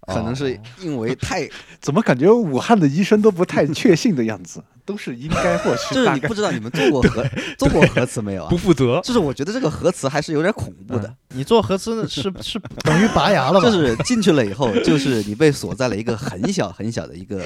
[0.07, 1.47] 可能是哦因为太，
[1.79, 4.63] 怎么感觉武汉的医生都不太确信的样子？
[4.89, 7.23] 都是应该或是就是你不知道你们做过核
[7.59, 8.57] 做过核磁没有啊不？
[8.57, 8.99] 负责。
[9.03, 13.69] 就是我觉得这个核磁还是有点恐怖的，你做核磁 是是等于拔牙了吧？
[13.69, 17.39] 就是进去了以后，就是你被锁在了一个很小很小的一个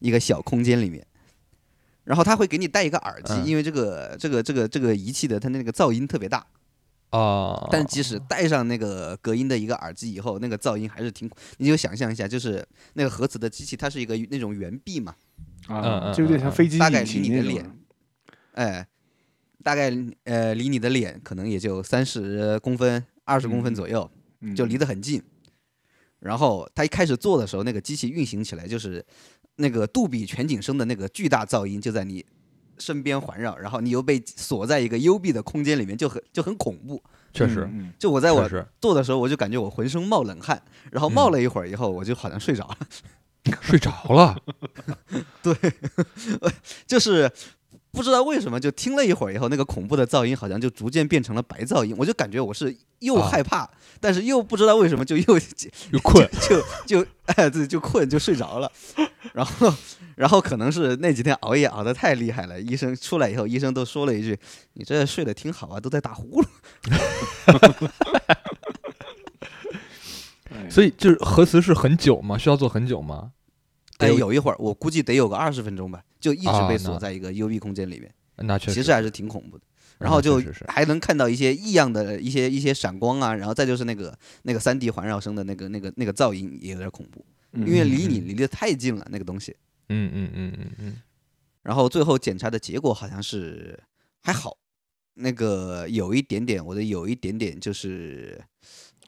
[0.00, 1.06] 一个小空间里面，
[2.02, 6.44] 然后他会给你戴一个耳机，嗯因为这个这个这个这个仪器的它那个噪音特别大，
[7.10, 15.27] 啊，但即使戴上那个隔音的一个耳机以后，那个噪音还是挺，你就想象一下，就是那个核磁的机器，它是一个那种圆臂嘛，嗯
[15.66, 17.76] 啊，嗯就有点像嗯飞机大概引擎离你的脸那种。
[18.52, 18.86] 哎，
[19.62, 19.92] 大概
[20.24, 25.22] 呃离你的脸可能也就三十公分、二十公分嗯左右，嗯就离得很近。
[26.20, 29.04] 然后它一开始做的时候，那个机器运行起来就是
[29.56, 32.24] 那个杜比全景声的那个巨大噪音就在你
[32.78, 37.02] 身边环绕，然后你又被锁在一个幽闭的空间里面，就很就很恐怖。
[37.32, 38.48] 确实，就我在我
[38.80, 42.78] 做的时候，我就感觉我浑身冒冷汗，然后嗯冒了一会儿以后，我就好像睡着了，
[43.60, 44.36] 睡着了。
[45.42, 45.54] 对
[46.86, 47.30] 就是
[47.90, 53.68] 不知道为什么，就听了一会儿以后，那个恐怖的噪音好像就逐渐变成了白噪音，我就感觉我是又啊害怕，
[54.00, 55.24] 但是又不知道为什么就又
[55.90, 58.70] 又困， 就就哎对，就困就睡着了，
[59.32, 59.74] 然后
[60.16, 64.38] 然后可能是那几天熬夜熬得太厉害了，医生出来以后，医生都说了一句
[64.74, 66.46] ：“你这睡得挺好啊，都在打呼噜。
[70.50, 72.36] 哎所以就是核磁是很久吗？
[72.36, 73.32] 需要做很久吗？”
[73.98, 79.64] 哎，得有有一会儿，我估计得有个二十分钟吧，就一直啊被锁在一个幽闭空间里面，那确实，其实还是挺恐怖的。
[79.98, 89.56] 然后就还能看到一些异样的一些一些闪光啊，然后再就是那个那个三 D 环绕声的那个那个那个噪音也有点恐怖，嗯因为离你离得太近了那个东西。
[89.88, 90.96] 嗯嗯嗯嗯嗯，
[91.64, 93.76] 然后最后检查的结果好像是
[94.22, 94.56] 还好，
[95.14, 98.40] 那个有一点点，我的有一点点就是，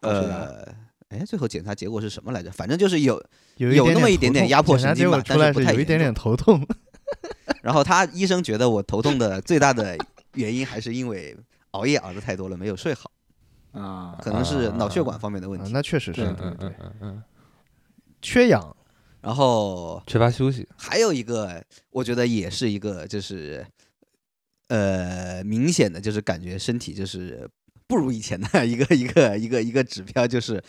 [0.00, 0.66] 呃，
[1.10, 2.50] 哎，最后检查结果是什么来着？
[2.50, 3.22] 反正就是有，
[3.58, 6.66] 有有那么一点点压迫神经吧但是不太严有一点点头痛。
[7.62, 9.98] 然后他医生觉得我头痛的最大的
[10.34, 11.36] 原因还是因为
[11.72, 13.10] 熬夜熬的太多了，没有睡好，
[13.72, 15.72] 啊，可能是脑血管方面的问啊题。
[15.72, 17.22] 那确实是对嗯嗯嗯嗯嗯，
[18.22, 18.74] 缺氧。
[19.20, 23.66] 然后缺乏休息，还有一个，我觉得也是一个，就是
[24.68, 27.46] 呃，明显的就是感觉身体就是
[27.86, 30.62] 不如以前的 一个一个一个一个指标，就是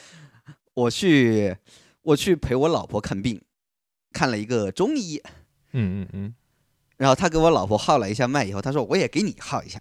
[0.74, 1.58] 我去
[2.02, 3.42] 我去陪我老婆看病，
[4.14, 5.22] 看了一个中医，
[5.74, 6.34] 嗯嗯嗯，
[6.98, 9.80] 然后他给我老婆号了一下脉以后，他说我也给你号一下，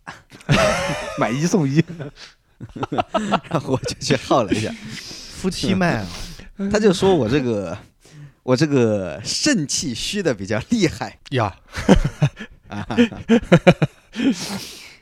[1.18, 1.82] 买一送一，
[3.48, 4.72] 然后我就去号了一下，
[5.40, 6.06] 夫妻脉啊，
[6.70, 7.76] 他就说我这个
[8.42, 11.18] 我这个肾气虚的比较厉害。
[11.30, 11.56] 呀，
[12.68, 12.86] 啊，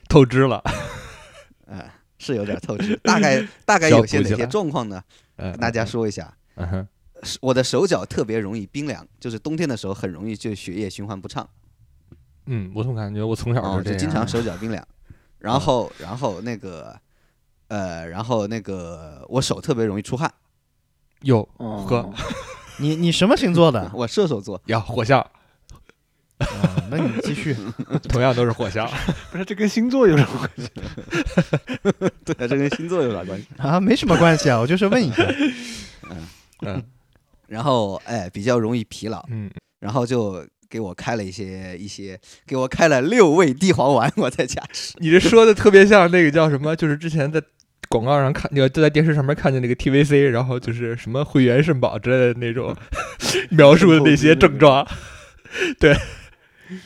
[0.08, 0.62] 透支了，
[1.66, 5.02] 啊，是有点透支，大概大概有些哪些状况呢？
[5.38, 6.32] 跟跟大家，说一下。
[6.56, 6.88] 嗯哼，
[7.40, 11.48] 我的手脚特别容易冰凉，就是冬天的时候很容易就血液循环不畅，
[12.46, 14.86] 嗯，我总感觉我从小哦，就这样，就经常手脚冰凉。
[15.38, 16.98] 然后，然后那个，
[17.68, 20.32] 呃，然后那个我手特别容易出汗，
[21.22, 22.10] 有哦呵。
[22.80, 23.90] 你你什么星座的？
[23.94, 25.24] 我射手座，呀火象，
[26.38, 27.54] 啊那你继续。
[28.08, 28.88] 同样都是火象，
[29.30, 30.68] 不是这跟星座有什么关系？
[32.24, 33.46] 对，这跟星座有啥关系？
[33.58, 35.22] 啊，没什么关系啊，我就是问一下。
[36.10, 36.26] 嗯
[36.62, 36.82] 嗯
[37.48, 44.94] 然后，哎，比较容易疲劳，嗯，然后就给我开了一些一些，给我开了六味地黄丸，我在家吃。
[44.98, 47.42] 你这说的特别像那个叫什么，就是之前在
[47.88, 52.76] 广告上看，就在电视上面看见那个 TVC，然后就是什么汇源肾宝之类的那种
[53.50, 54.86] 描述的那些症状，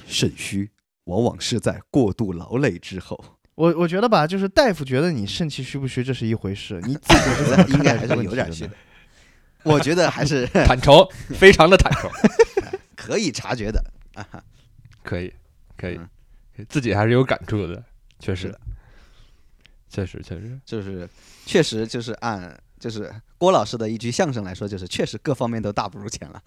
[0.07, 0.71] 肾虚
[1.05, 3.23] 往往是在过度劳累之后，
[3.55, 8.73] 我我觉得吧，就是大夫觉得你肾气虚不虚，这是一回事，你自己觉得 应该还是有点虚的。
[9.65, 11.07] 我觉得还是坦诚，
[11.39, 12.11] 非常的坦诚，
[12.97, 14.43] 可以察觉的啊。
[15.03, 15.33] 可以，
[15.77, 16.09] 可以嗯，
[16.69, 17.85] 自己还是有感触的，
[18.19, 18.53] 确实，
[19.89, 21.09] 确实，确实，就是
[21.45, 26.43] 确实就是按就是郭老师的一句相声来说，就是确实各方面都大不如前了。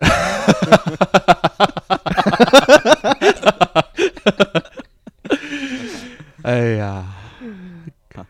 [6.42, 7.14] 哎呀，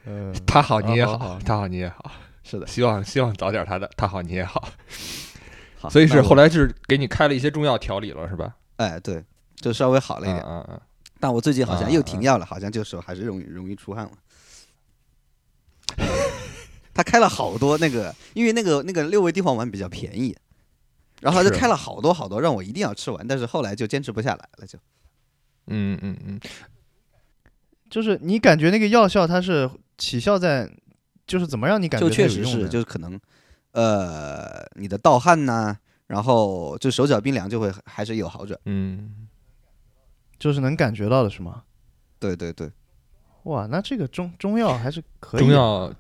[0.07, 2.11] 嗯，他好你也好好，他好你也好，
[2.43, 4.69] 是的，希望希望早点他的他好你也好，
[5.79, 8.57] 好，所以是后来是给你开了一些中药调理了，是吧？
[8.77, 9.23] 哎对，
[9.57, 10.43] 就稍微好了一点。
[10.45, 10.81] 嗯嗯
[11.21, 14.11] 但我最近好像啊又停药了，好像就手还是容易容易出汗了。
[16.95, 20.37] 他开了好多那个，因为那个那个六味地黄丸比较便宜，
[21.21, 24.79] 然后他就开了好多好多，让我一定要吃完，但是后来就坚持不下来了，就
[25.67, 26.41] 嗯嗯嗯，
[27.91, 30.71] 就是你感觉那个药效它是起效在，
[31.27, 33.21] 就是怎么让你感觉就确实是就是可能，
[33.73, 38.59] 呃，你的盗汗呐、然后就手脚冰凉就会还是有好转。
[38.65, 39.29] 嗯，
[40.39, 41.65] 就是能感觉到的是吗？
[42.19, 42.71] 对对对，
[43.45, 45.47] 哇，那这个中中药还是可以的。
[45.47, 45.93] 中药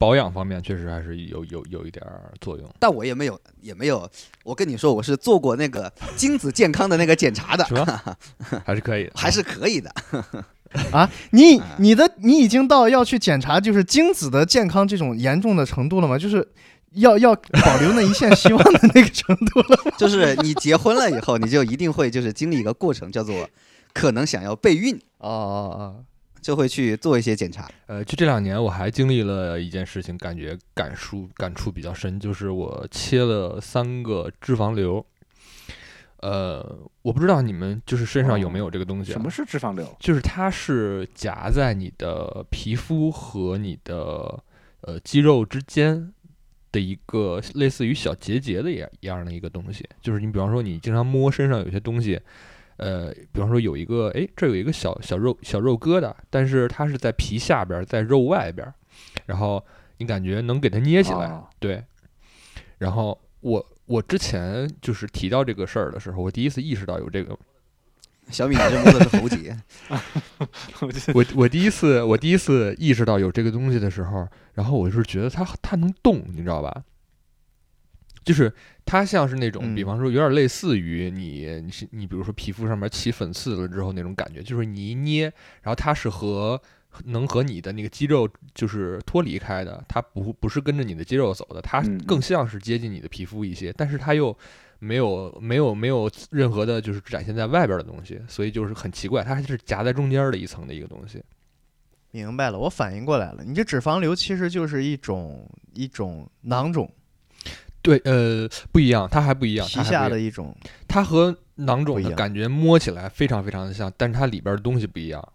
[0.00, 4.10] 保养方面确实还是有有有一点儿作用，但我也没有也没有，
[4.44, 8.16] 我跟你说，我是做过那个精子健康的那个检查的是，吧？
[8.64, 9.94] 还是可以的，还是可以的。
[10.90, 16.16] 啊，你啊你的你已经到要去检查就是精子的健康这种严重的程度了吗？
[16.16, 16.48] 就是
[16.92, 19.92] 要要保留那一线希望的那个程度了吗？
[19.98, 23.46] 就是你结婚了以后，你就一定会就是经历一个过程，叫做
[23.92, 26.04] 可能想要备孕，哦哦哦，
[26.40, 27.68] 就会去做一些检查。
[27.86, 35.04] 呃，就这两年我还经历了一件事情，感觉感触感触比较深，就是我切了三个脂肪瘤。
[36.22, 39.96] 呃，我不知道你们就是身上有没有这个东西、啊什么是脂肪瘤？
[39.98, 44.42] 就是它是夹在你的皮肤和你的
[44.82, 46.12] 呃肌肉之间
[46.70, 49.88] 的一个类似于小结节的一样一样的一个东西。
[50.02, 52.20] 就是你比方说你经常摸身上有些东西，
[52.80, 58.72] 呃，比方说有一个哎这有一个小小肉小肉疙瘩，但是它是在皮下边儿，在肉外边儿，
[59.26, 59.62] 然后
[59.98, 61.84] 你感觉能给它捏起来，啊对。
[62.78, 67.38] 然后我我之前就是提到这个事儿的时候，我第一次意识到有这个
[68.30, 69.54] 小米，你这摸的是喉结，
[70.80, 76.82] 我我我第一次我第一次意识到有这个东西的时候，然后我就是觉得它它能动，你知道吧？
[78.24, 78.52] 就是
[78.90, 85.32] 它像是那种，比嗯方说有点类似于你你是你比如说皮肤上面起粉刺了之后那种感觉，就是你一捏，
[85.62, 86.60] 然后它是和
[87.04, 94.36] 能和你的那个肌肉就是脱离开的，它不不是跟着你的肌肉走的，它嗯更像是接近你的皮肤一些，但是它又
[94.80, 101.22] 没有没有没有任何的就是展现在外边的东西，所以就是很奇怪，它还是夹在中间的一层的一个东西。
[102.10, 106.92] 明白了，我反应过来了，你这脂肪瘤其实就是一种一种囊肿，
[107.82, 110.56] 对，呃，不一样，它还不一样，皮它还不一样下的一种。
[110.86, 115.26] 它和囊不一样肿的感觉摸起来非常非常的像，但是它里边的东西不一样。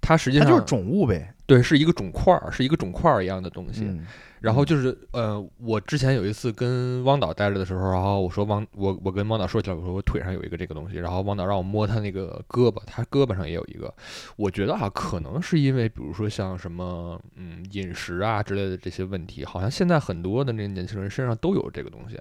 [0.00, 1.31] 它实际上它就是肿物呗。
[1.46, 3.84] 对，是一个肿块儿，是一个肿块儿一样的东西。
[3.84, 4.06] 嗯，
[4.40, 13.92] 然后就是呃，我之前有一次跟汪导待着的时候，然后我说汪，我我跟汪导说起来，我说我腿上有一个这个东西，然后汪导让我摸他那个胳膊，他胳膊上也有一个。
[14.36, 22.18] 我觉得啊，可能是因为比如说像什么嗯饮食啊之类的这些问题，好像现在很多的那个年轻人身上都有这个东西。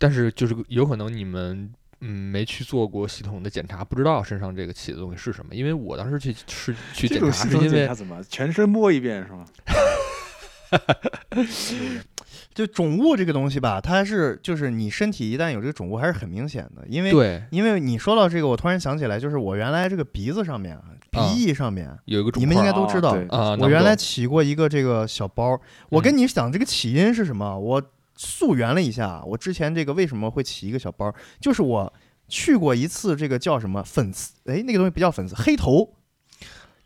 [0.00, 5.54] 但是就是有可能你们嗯没去做过系统的检查，不知道身上这个起的东西是什么。
[5.54, 9.44] 因为我当时去是去检查是因为检查怎么全身摸一遍是吗？
[12.54, 16.84] 就肿物这个东西吧，它是就是你身体一旦有这个肿物，还是很明显的。
[16.88, 25.58] 因为对因为你说到这个，我突然想起来，就是我原来这个鼻子上面啊，鼻啊翼上面，有一个肿你们应该都知道啊，我原来起过一个这个小包。
[25.88, 27.58] 我跟你讲，这个起因是什么？
[27.58, 27.82] 我
[28.18, 31.92] 溯源了一下，我之前这个为什么会起一个小包，就是我
[32.26, 35.94] 去过一次这个叫什么粉刺，哎，那个东西不叫粉刺，黑头。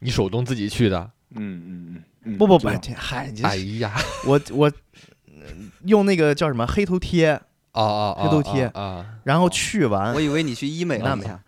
[0.01, 1.11] 你手动自己去的？
[1.31, 3.95] 嗯嗯嗯嗯，不不不，这嗨，你这哎呀，
[4.29, 4.67] 我我
[5.27, 5.49] 呃
[5.87, 7.31] 用那个叫什么黑头贴，
[7.71, 8.23] 啊啊啊！
[8.25, 11.41] 黑头贴啊啊，然后去完我，以为你去医美了没有。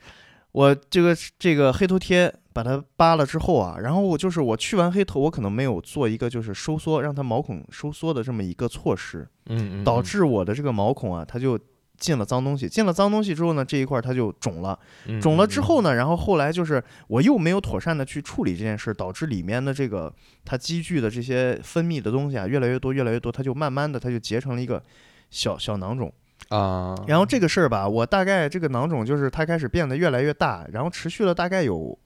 [0.53, 11.59] 我这个这个黑头贴把它扒了之后啊，然后我就是我去完黑头，我可能没有做一个就是收缩，让它毛孔收缩的这么一个措施，嗯嗯，导嗯致我的这个毛孔啊，它就
[11.99, 12.69] 进了脏东西。
[12.69, 14.79] 进了脏东西之后呢，这一块儿它就肿了。
[15.07, 20.13] 嗯肿了之后呢，然后后来就是我又没有妥善的去处理这件事，导致里面的这个
[20.45, 24.81] 它积聚的这些分泌的东西啊，越来越多，越来越多，它就慢慢的它就结成了一个
[25.29, 26.13] 小小囊肿。
[26.51, 31.99] 啊，然后这个事儿吧，我大概这个囊肿就是它开始变得越来越大，然后持续了大概有，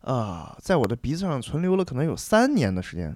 [0.00, 3.14] 啊、在我的鼻子上存留了可能有三年的时间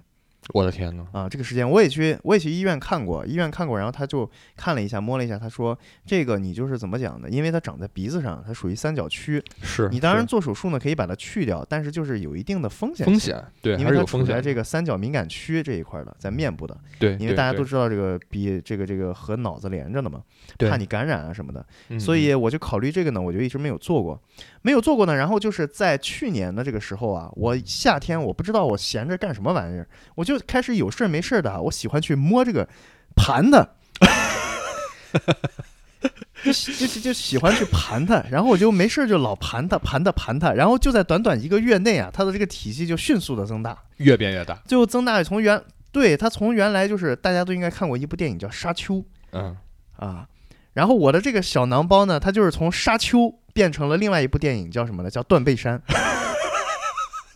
[0.53, 1.29] 我的天呐，啊。
[1.29, 7.29] 这个时间我也去我也去医院看过，医院看过，然后他就看了一下，摸了一下，他说这个你就是怎么讲的？
[7.29, 13.05] 因为它长在鼻子上，它属于三角区，是你当然做手术呢可以把它去掉，但是就是有一定的风险。
[13.05, 20.21] 风险，对，因为它处在这个三角敏感区这一块儿的，在面部的，对，因为大家都知道这个鼻这个这个和脑子连着的嘛，
[20.57, 21.65] 怕你感染啊什么的。
[21.87, 24.21] 嗯所以我就考虑这个呢，我就一直没有做过，
[24.63, 25.15] 没有做过呢。
[25.15, 32.67] 然后就是在去年的这个时候啊，我夏天我不知道我闲着干什么玩意儿，我就开始有事儿没事儿的，我喜欢去摸这个
[33.15, 33.75] 盘的，
[36.43, 45.61] 就喜就就就喜欢去盘它，然后我就没事儿就老盘它盘它盘它，然后就在短短一个月内啊，它的这个体积就迅速的增大，越变越大，最后增大从原
[45.91, 48.95] 对它从原来就是大家都应该看过一部电影叫《沙丘》。
[49.31, 49.55] 嗯，
[49.97, 50.27] 啊。
[50.73, 55.09] 然后我的这个小囊包呢，它就是从沙丘变成了另外一部电影，叫什么呢？
[55.09, 55.81] 叫断背山。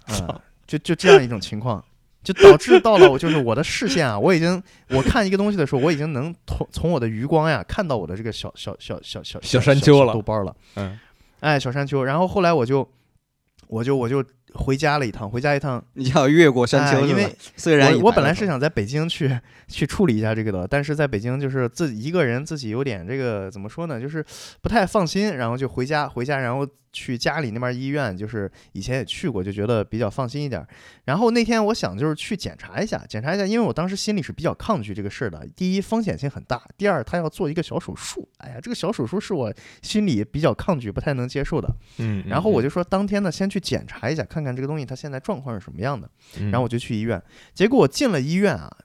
[0.08, 1.84] 啊， 就就这样一种情况，
[2.24, 10.56] 就导致到了我就是我的视线啊， 我已经我看一个东西的时候，我已经能从从我的余光呀看到我的这个小小小小小小山丘了豆包了。
[10.76, 11.00] 嗯，
[11.42, 12.04] 哎，小山丘。
[12.04, 12.90] 然后后来我就
[13.68, 14.24] 我就我就
[14.54, 24.26] 回家了一趟，回家一趟，你要越过山丘哎因为虽然我我本来是想在北京去去处理一下这个的，但是在北京就是自己一个人自己有点这个怎么说呢，就是
[24.62, 26.68] 不太放心，然后就回家回家，然后
[26.98, 30.66] 去家里那边医院，就是以前也去过，就觉得比较放心一点。
[31.06, 35.48] 然后那天我想就是去检查一下，检查一下，因为我当时心里是比较抗拒这个事儿的。
[35.56, 41.70] 第一，风险性很大；第二，他要做一个小手术，哎呀，这个小手术是我心里比较抗拒、不太能接受的。
[42.00, 46.10] 嗯，然后我就说，当天呢，先去检查一下，看看这个东西它现在状况是什么样的。
[46.52, 47.22] 然后我就去医院，
[47.54, 48.76] 结果我进了医院啊，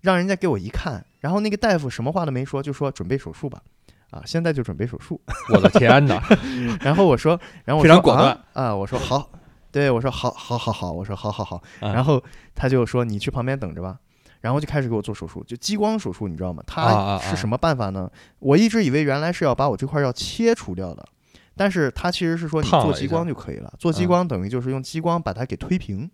[0.00, 3.62] 让人家给我一看，然后那个大夫什么话都没说，就说准备手术吧，
[4.10, 5.20] 啊，现在就准备手术。
[5.52, 6.20] 我的天呐，
[6.82, 9.30] 然后我说，然后我说非常果断啊啊，我说好，
[9.72, 12.22] 对我说好，好，好，好，我说好好好，啊然后
[12.54, 13.98] 他就说你去旁边等着吧。
[14.40, 16.62] 然后就开始给我做手术，就激光手术，你知道吗？
[16.74, 18.10] 啊啊啊它是什么办法呢？
[18.38, 21.06] 我一直以为原来是要把我这块要切除掉的，
[21.54, 23.70] 但是他其实是说你做激光就可以了。
[23.78, 26.10] 做嗯激光等于就是用激光把它给推平，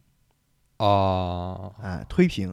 [0.79, 2.53] 哦，哎，推平，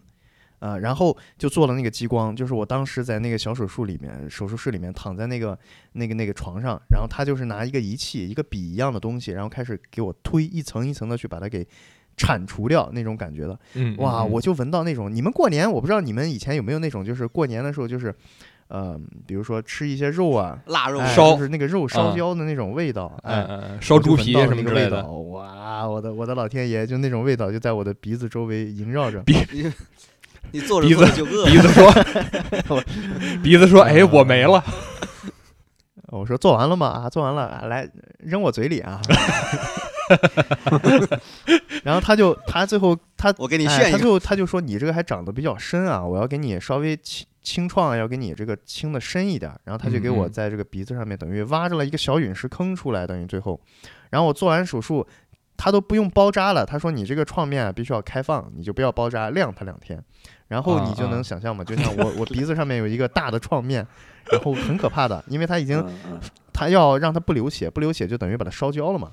[0.64, 5.60] 啊、然后就做了那个激光，就是我当时在那个小手术里面，手术室里面躺在那个
[5.92, 11.68] 那个那个床上，然后他就是拿一个仪器，一个笔一样的东西，然后开始给我推一层一层的去把它给
[12.16, 13.60] 铲除掉那种感觉的。
[13.74, 18.16] 嗯，哇，嗯我就闻到那种，你们过年我不知道你们以前有没有那种，就是过年的时候就是。
[18.70, 29.22] 呃，比如说吃一些肉啊，腊肉哎烧就是那个肉烧啊焦的那种味道，哎，烧猪皮什么之类的味道，哇，我的我的老天爷，就那种味道就在我的鼻子周围萦绕着。
[30.54, 31.92] 你坐着鼻子坐着就饿鼻子说，
[33.42, 34.64] 鼻子说，哎，我没了，
[36.14, 36.86] 我说做完了吗？
[36.88, 37.90] 啊，做完了，啊来
[38.20, 39.02] 扔我嘴里啊。
[41.84, 49.60] 然后他就他最后他我给你哎他炫一个，最后他就说你这个还长得比较深啊，我要给你稍微清清创，要给你这个清的深一点儿。
[49.64, 53.60] 然后他就给我在这个鼻子上面等于挖着了一个小陨石坑出来，等于最后，
[54.12, 55.08] 然后我做完手术。
[55.56, 60.04] 他都不用包扎了，他说你这个创面啊必须要开放，你就不要包扎，晾它两天，
[60.48, 63.86] 然后啊你就能啊想象嘛，就像我我鼻子上面有一个大的创面，
[64.32, 66.20] 然后很可怕的，因为它已经嗯嗯。
[66.56, 69.10] 他要让它不流血，不流血就等于把它烧焦了嘛，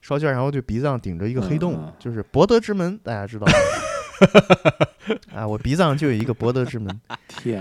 [0.00, 3.52] 烧焦然后就鼻子上顶着一个黑洞，就是博德之门，大家知道吗？
[5.34, 7.60] 啊，我鼻子上就有一个博德之门，天，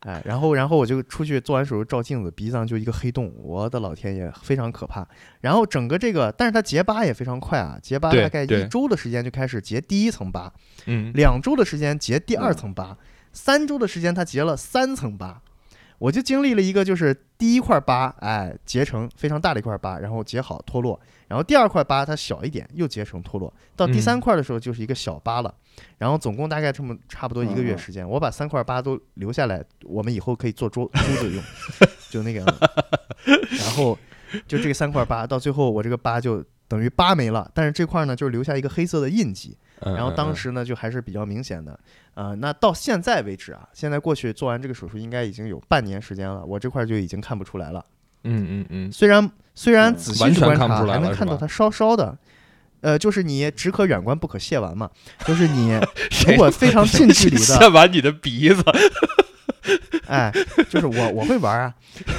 [0.00, 5.06] 哎，然后然后我就出去做完手术照镜子，鼻子上就一个黑洞，我的老天爷，非常可怕。
[5.40, 10.52] 然后整个这个，但是它结疤也非常快啊，结疤大概一周的时间就开始结第一层疤，
[10.86, 12.96] 嗯，两周的时间结第二嗯层疤，
[13.32, 15.42] 三周的时间它结了三层疤。
[15.98, 24.20] 我就经历了一个，就是第一块疤，哎，结成非常大的一块疤，然后结好脱落，然后第二块疤它小一点，又结成脱落，到第三嗯。
[24.20, 25.52] 块的时候就是一个小疤了，
[25.98, 31.42] 然后总共大概这么差不多一个月时间，我把三块疤都留下来，我们以后可以做珠珠 子用，
[32.10, 32.40] 就那个
[33.58, 33.98] 然后
[34.46, 41.78] 就这个三块疤，到最后我这个疤就等于疤没了，但是这块呢就是留下一个黑色的印记，嗯然后当嗯时呢就还是比较明显的，
[42.18, 47.84] 呃，那到现在为止啊，现在过去做完这个手术应该已经有半年时间了，我这块就已经看不出来了。
[48.24, 52.18] 嗯嗯嗯，虽然虽然嗯仔细去观察还能看到它稍稍的，
[52.80, 54.90] 呃，就是你只可远观不可亵玩嘛，
[55.28, 55.78] 就是你
[56.26, 58.64] 如果非常近距离的，亵玩你的鼻子，
[60.08, 60.32] 哎，
[60.68, 61.74] 就是我我会玩啊，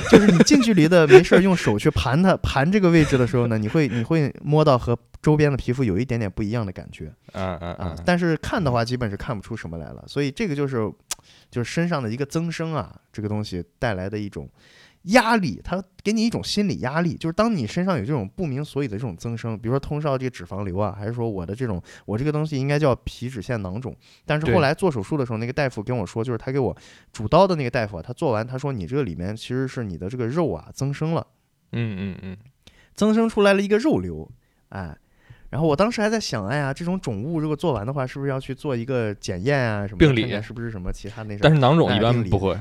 [0.09, 7.11] 就是你近距离的没事儿用手去盘它盘这个位置的时候呢，你会你会摸到和周边的皮肤有一点点不一样的感觉。
[7.33, 10.91] 嗯嗯啊嗯，，但是看的话基本是看不出什么来了，所以这个就是
[11.51, 14.49] 就是身上的一个增生啊，这个东西带来的一种
[15.03, 23.95] 压力，它给你一种心理压力，就是当你身上有这种不明所以的这种增生，比如说通少这个脂肪瘤啊，还是说我的这种我这个东西应该叫皮脂腺囊肿，
[24.25, 26.75] 但是后来做手术的时候，那个大夫跟我说，就是他给我
[27.13, 31.25] 主刀的那个大夫啊，他做完他说你这个里面其实是你的这个肉啊增生了。
[31.71, 32.37] 嗯嗯嗯，
[32.95, 34.27] 增生出来了一个肉瘤，
[34.69, 34.97] 哎，
[35.51, 41.39] 然后我当时还在想，哎呀，这种肿物如果做完的话，是不是要去做一个检验啊什么，病理是不是什么其他那种？
[41.43, 42.59] 但是囊肿一般不会，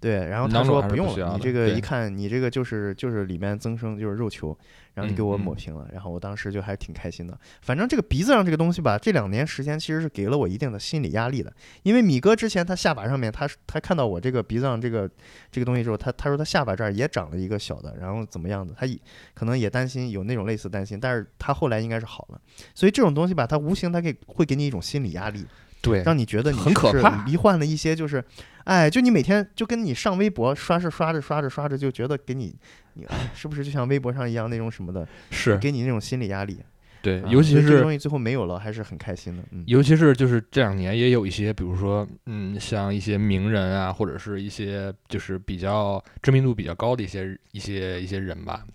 [0.00, 4.56] 对，然后他说不用了，你这个一看，你这个就是就是里面增生就是肉球，
[4.94, 7.38] 然后你给我抹平了，然后我当时就还挺开心的。
[7.60, 15.08] 反正这个鼻子上这个东西吧，这两年时间其实是给了我一定的心理压力的，因为米哥之前他下巴上面，他他看到我这个鼻子上这个
[15.52, 18.98] 这个东西之后，他他说他下巴这儿也长了一个小的，然后怎么样的，他也
[19.34, 22.40] 可能也担心有那种类似担心，但是他后来应该是好了。
[22.74, 25.44] 所以这种东西吧，它无形它给会给你一种心理压力。
[25.82, 28.22] 对，让你觉得你很可怕罹患了一些就是，
[28.64, 32.54] 哎，就你每天就跟你上微博刷着刷着刷着刷着，就觉得给你，
[32.94, 36.60] 你哎，是不是就像微博上一样那种什么的，是给你那种心理压力？
[37.02, 39.42] 对，啊尤其所以这个东西最后没有了，还是很开心的。
[39.52, 48.66] 嗯，尤其是就是这两年也有一些，比如说，嗯，像一些名人啊，或者是一些就是比较知名度比较高的一些一些一些人吧，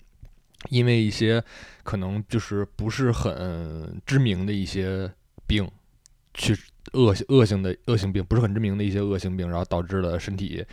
[0.69, 1.39] 因为一些
[1.83, 5.07] 可能就是不是很知名的一些
[5.45, 5.69] 病，
[6.33, 6.57] 去
[6.93, 10.65] 恶性恶性的恶性病，不是很知名的一些恶性病，然后导致了身体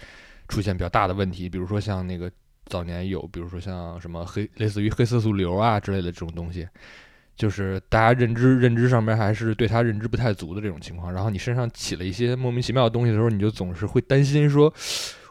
[0.49, 2.31] 出现比较大的问题，比如说像那个
[2.67, 6.69] 早年有，比如说像什么黑类似于黑色素瘤啊之类的这种东西。
[7.35, 14.73] 就是大家认知认知上面还是对他认知不太足的这种情况，然后你身上起了一些莫名其妙的东西的时候，你就总是会担心说，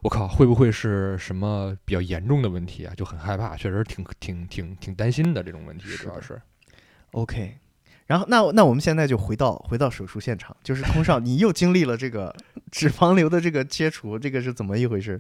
[0.01, 2.93] 我靠，会不会是什么比较严重的问题啊？
[2.97, 6.41] 就很害怕，确实挺挺挺挺担心的这种问题，主要是。
[7.11, 7.55] OK。
[8.07, 12.35] 然后那那我们现在就回到回到手术现场，就是空少， 你又经历了这个
[12.71, 15.17] 脂肪瘤的这个切除，这个是怎么一回事？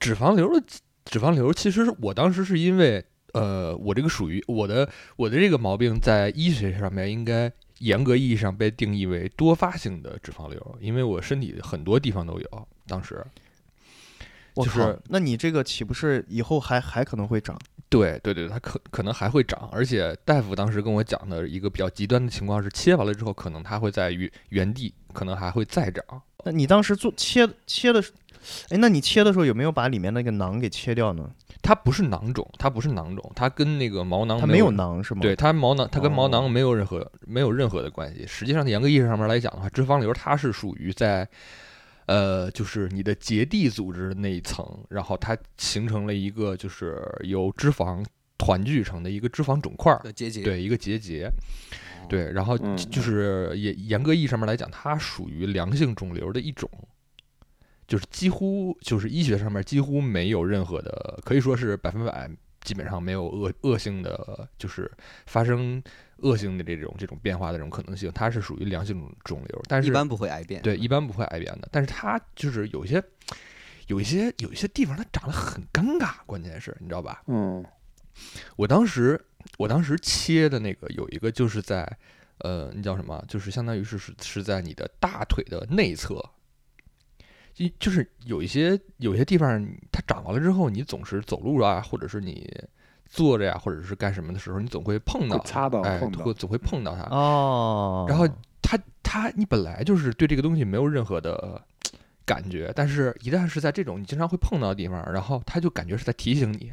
[0.00, 0.66] 脂肪瘤的
[1.04, 13.24] 脂肪瘤，其实我当时是因为，呃，我这个属于我的我的这个毛病在医学上面应该严格意义上被定义为多发性的脂肪瘤，因为我身体很多地方都有，当时。
[14.64, 17.58] 就是我靠，那你这个岂不是以后还还可能会长？
[17.88, 26.04] 对对对，它可可能还会长，而且大夫当时跟我讲的一个比较极端的情况是，切完了之后，可能它会在原原地，可能还会再长。
[26.44, 28.12] 那你当时做切切的时，
[28.68, 31.30] 哎，那你切的时候有没有把里面那个囊给切掉呢？
[31.62, 35.20] 它不是囊肿，它不是囊肿，它跟那个毛囊它没有有囊是吗？
[35.22, 38.26] 对，它毛囊，它跟毛哦囊没有任何、没有任何的关系。
[38.26, 41.28] 实际上，严格意义上面来讲的话，脂肪瘤它是属于在，
[42.08, 48.02] 呃，就是你的结缔组织那一层，然后它形成了一个就是由脂肪
[48.38, 51.30] 团聚成的一个脂肪肿块儿，的结节，对，一个结节。
[52.00, 56.70] 哦，对，然后嗯就是也严格意义上面来讲，它属于良性肿瘤的一种，
[57.86, 62.30] 就是几乎就是医学上面几乎没有任何的，可以说是百分百
[62.62, 64.90] 基本上没有恶恶性的，就是
[65.26, 65.82] 发生
[66.18, 70.62] 恶性的这种这种变化的这种可能性，它是属于良性肿瘤，但是一般不会癌变。
[70.62, 73.02] 对，一般不会癌变的，但是它就是有一些
[73.86, 77.22] 有一些有一些地方它长得很尴尬，关键是你知道吧？
[77.26, 77.64] 嗯
[78.56, 79.20] 我当时
[79.58, 81.88] 我当时切的那个有一个就是在
[82.38, 83.24] 呃，那叫什么？
[83.28, 86.20] 就是相当于是是是在你的大腿的内侧。
[87.56, 92.48] 一就是有一些有一些地方它长完了之后，你总是走路啊，或者是你
[93.08, 97.02] 坐着呀、或者是干什么的时候，你总会碰到会擦到哎，碰到会总会碰到它。
[97.04, 98.28] 哦，然后
[98.60, 101.60] 它它你本来就是对这个东西没有任何的
[102.26, 106.70] 感觉，但是一旦是在这种你经常会碰到的地方，然后它就感觉是在提醒你，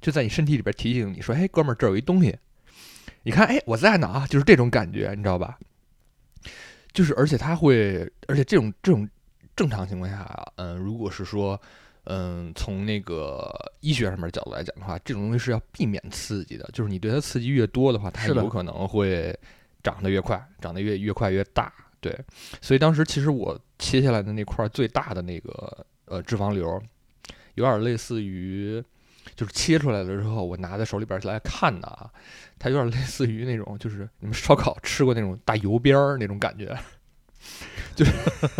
[0.00, 2.36] 就在你身体里边提醒你说：“哎，哥们儿，这儿有一东西，
[3.22, 5.58] 你看，哎，我在呢啊！”就是这种感觉，你知道吧？
[6.92, 9.08] 就是而且它会，而且这种这种
[9.56, 11.58] 正常情况下，嗯，如果是说。
[12.10, 13.46] 嗯，从那个
[13.80, 16.66] 医学上面角度来讲的话，这种东西是要避免刺激的。
[16.72, 19.38] 就是你对它刺激越多的话，它是有可能会
[19.82, 21.70] 长得越快，长得越越快越大。
[22.00, 22.18] 对，
[22.62, 26.80] 所以当时其实我切下来的那块儿最大的那个呃脂肪瘤，
[27.56, 28.82] 有点类似于，
[29.34, 32.10] 就是切出来了之后，我拿在手里边儿来看的啊，
[32.58, 36.74] 它有点类似于那种就是你们烧烤吃过那种大油边儿那种感觉，
[37.98, 38.12] 就是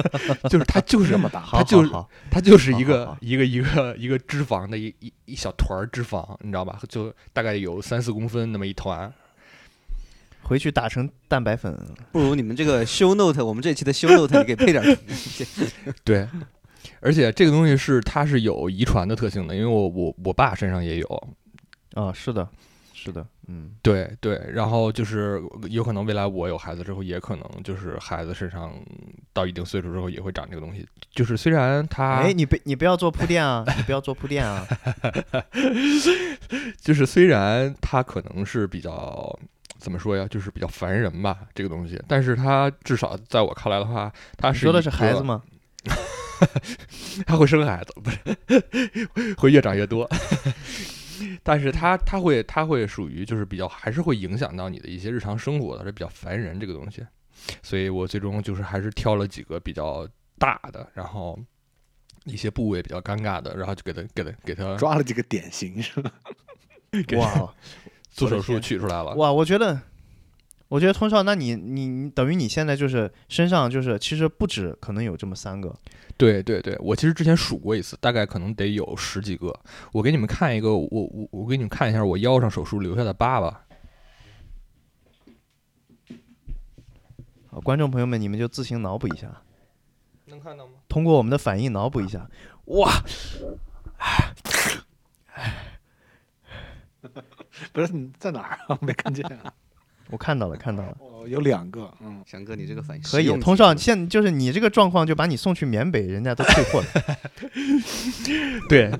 [0.51, 1.91] 就是它就是这么大，好它就是
[2.29, 6.81] 它就是一个一个一个一个脂肪的一一一小团脂肪，你知道吧？
[6.89, 9.13] 就大概有三四公分那么一团。
[10.43, 11.79] 回去打成蛋白粉。
[12.11, 14.83] 不如你们这个 show note，我们这期的 show note 你给配点。
[16.03, 16.27] 对，
[17.01, 21.29] 而且这个东西是它是有遗传的特性的，因为我我我爸身上也有。
[21.93, 22.49] 啊，是的，
[23.09, 28.73] 是的，嗯，对对，然后就是有可能未来我有孩子之后，也可能就是孩子身上
[29.33, 30.87] 到一定岁数之后也会长这个东西。
[31.13, 34.67] 就是虽然他，哎，你别你不要做铺垫啊，你不要做铺垫啊。
[36.81, 39.39] 就是虽然他可能是比较
[39.79, 44.83] 怎么说呀，就是比较烦人吧，这个东西，但是他至少在我看来的话，他是说的？
[44.83, 45.43] 是孩子吗？
[47.27, 48.19] 他会生孩子，不是
[49.37, 50.09] 会越长越多。
[51.43, 57.07] 但是它它会它会属于就是比较还是会影响到你的一些日常生活的，这比较烦人这个东西。
[57.63, 60.07] 所以我最终就是还是挑了几个比较
[60.39, 61.39] 大的，然后
[62.25, 66.13] 一些部位比较尴尬的，然后就给它给它给它抓了几个典型是吧？
[67.07, 67.55] 给它哇
[68.11, 69.15] 做手术取出来了。
[69.15, 69.81] 哇，我觉得，
[70.69, 75.75] 我觉得通少，那你你你等于你现在就是身上就是其实不止可能有这么三个。
[76.17, 79.55] 对对对，我其实之前数过一次，大概可能得有十几个。
[79.93, 83.65] 我给你们看一个，我我我给你们看一下我腰上手术留下的疤吧。
[87.51, 89.41] 好，观众朋友们，你们就自行脑补一下，
[90.27, 90.75] 能看到吗？
[90.87, 92.29] 通过我们的反应脑补一下。
[92.67, 92.91] 哇，
[97.73, 98.79] 不是你在哪儿啊？
[98.83, 99.55] 没看见啊？
[100.11, 103.25] 我看到了，看到了，哦，有两个，嗯，翔哥，你这个反应可以。
[103.25, 106.87] 实用通少，现就是你这个状况，就把你送去缅北，人家都退货了。
[108.69, 108.91] 对，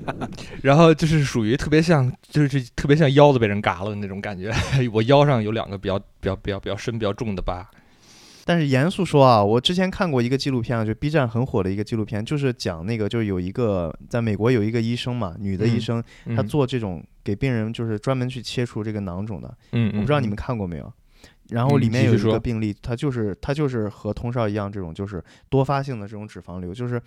[0.61, 4.51] 然后就是属于特别像，就是特别像腰子被人嘎了的那种感觉。
[4.93, 7.67] 我腰上有两个比较比较比较比较深、比较重的疤。
[8.45, 16.03] 但是严肃说啊，我之前看过一个纪录片啊，就 B 站很火的一个纪录片，就是讲那个，就是有一个在美国有一个医生嘛，女的医嗯生，
[16.35, 20.91] 她做这种给病人就是专门去切除这个囊肿的，嗯我不知道你们看过没有。
[21.49, 27.01] 然后嗯里面有一个病例，他就是他就是和通少一样，这种就是多发性的这种脂肪瘤，就是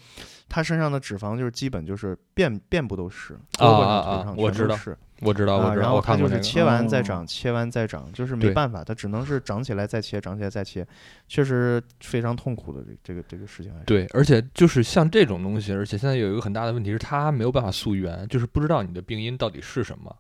[0.49, 6.41] 他身上的脂肪就是基本就是遍遍布都是，胳膊上、啊啊腿上我知道是我知道，我啊，知道，然后他就是。
[6.41, 10.85] 切完再哦长，切完再长，就是没办法，他只能是长起来再切，长起来再切，
[11.29, 13.73] 确实非常痛苦的这这个这个事情。
[13.87, 20.13] 对，而且就是像这种东西，而且现在有一个很大的问题是，它没有办法溯源，就是不知道你的病因到底是什么，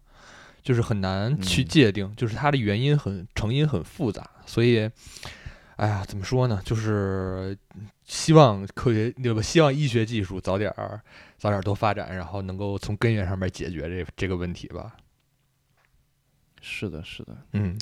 [0.63, 4.89] 就是很难去嗯界定，就是它的原因很成因很复杂，所以，
[5.77, 6.61] 哎呀，怎么说呢？
[6.65, 7.57] 就是
[8.05, 9.43] 希望科学，对吧？
[9.43, 11.01] 希望医学技术早点儿
[11.37, 14.95] 早点儿多发展，然后能够从根源上面解决这这个问题吧。
[16.61, 17.77] 是的，是的，嗯，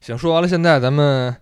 [0.00, 1.36] 行，说完了，现在咱们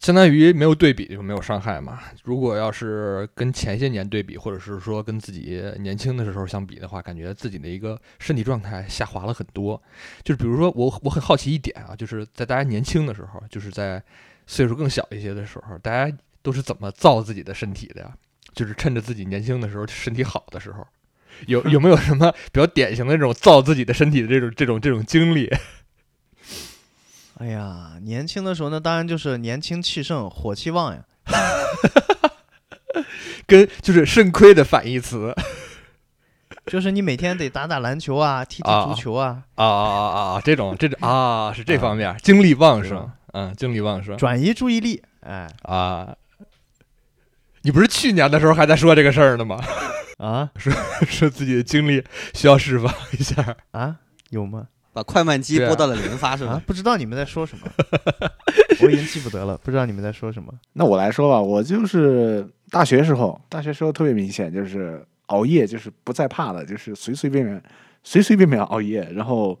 [0.00, 2.00] 相当于没有对比就没有伤害嘛。
[2.24, 9.80] 如果要是跟前些年对比，或者是说跟自己年轻的时候相比的话，感觉自己的一个身体状态下滑了很多。
[10.24, 14.02] 就是比如说我我很好奇一点啊，就是在大家年轻的时候，就是在
[14.46, 18.10] 岁数更小一些的时候，大家都是怎么造自己的身体的呀？
[18.54, 20.86] 就是趁着自己年轻的时候身体好的时候，
[21.46, 25.46] 有有没有什么比较典型的这种造自己的身体的这种这种这种经历？
[27.40, 31.02] 哎呀，年轻的时候呢，当然就是年轻气盛，火气旺呀。
[33.46, 35.34] 跟就是肾亏的反义词。
[36.66, 40.40] 就是你每天得打打篮球啊，踢踢啊足球啊，啊啊啊啊啊！
[40.44, 46.14] 这种这种啊，是这方面，精力旺盛，嗯，精力旺盛转移注意力，哎啊。
[47.62, 49.58] 你不是去年的时候还在说这个事儿呢吗？
[50.18, 50.72] 啊 说
[51.08, 53.56] 说自己的精力需要释放一下。
[53.72, 53.96] 啊，
[54.28, 54.66] 有吗？
[54.92, 56.52] 把快慢机对啊拨到了连发是吧？
[56.52, 57.66] 啊，不知道你们在说什么，
[58.82, 60.52] 我已经记不得了，不知道你们在说什么。
[60.72, 67.62] 那我来说吧，我就是大学时候，大学时候特别明显，就是熬夜，就是不再怕了，就是随随便便、
[68.02, 69.58] 随随便便熬夜，然后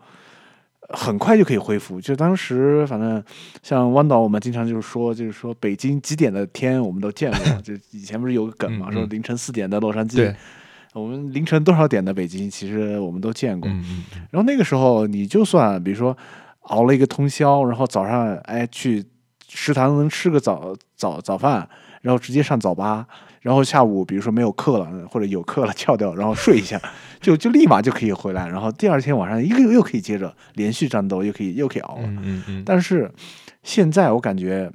[0.88, 2.00] 很快就可以恢复。
[2.00, 3.22] 就当时反正
[3.62, 10.34] 像汪导，我们经常就是说，就是说北京几点的天我们都见过， 就以前不是有个梗嘛，嗯嗯说凌晨四点的洛杉矶对，
[10.92, 13.70] 我们凌晨多少点的北京，其实我们都见过。
[14.30, 16.16] 然后那个时候，你就算比如说
[16.62, 19.04] 熬了一个通宵，然后早上哎去
[19.48, 21.68] 食堂能吃个早早早饭，
[22.02, 23.06] 然后直接上早八，
[23.40, 26.80] 然后下午比如说没有课了或者有课了翘掉，然后睡一下，
[27.20, 32.02] 就就立马就可以回来，然后第二天晚上又又可以接着连续战斗，又可以又可以熬了。
[32.06, 33.10] 嗯嗯嗯，但是
[33.62, 34.70] 现在我感觉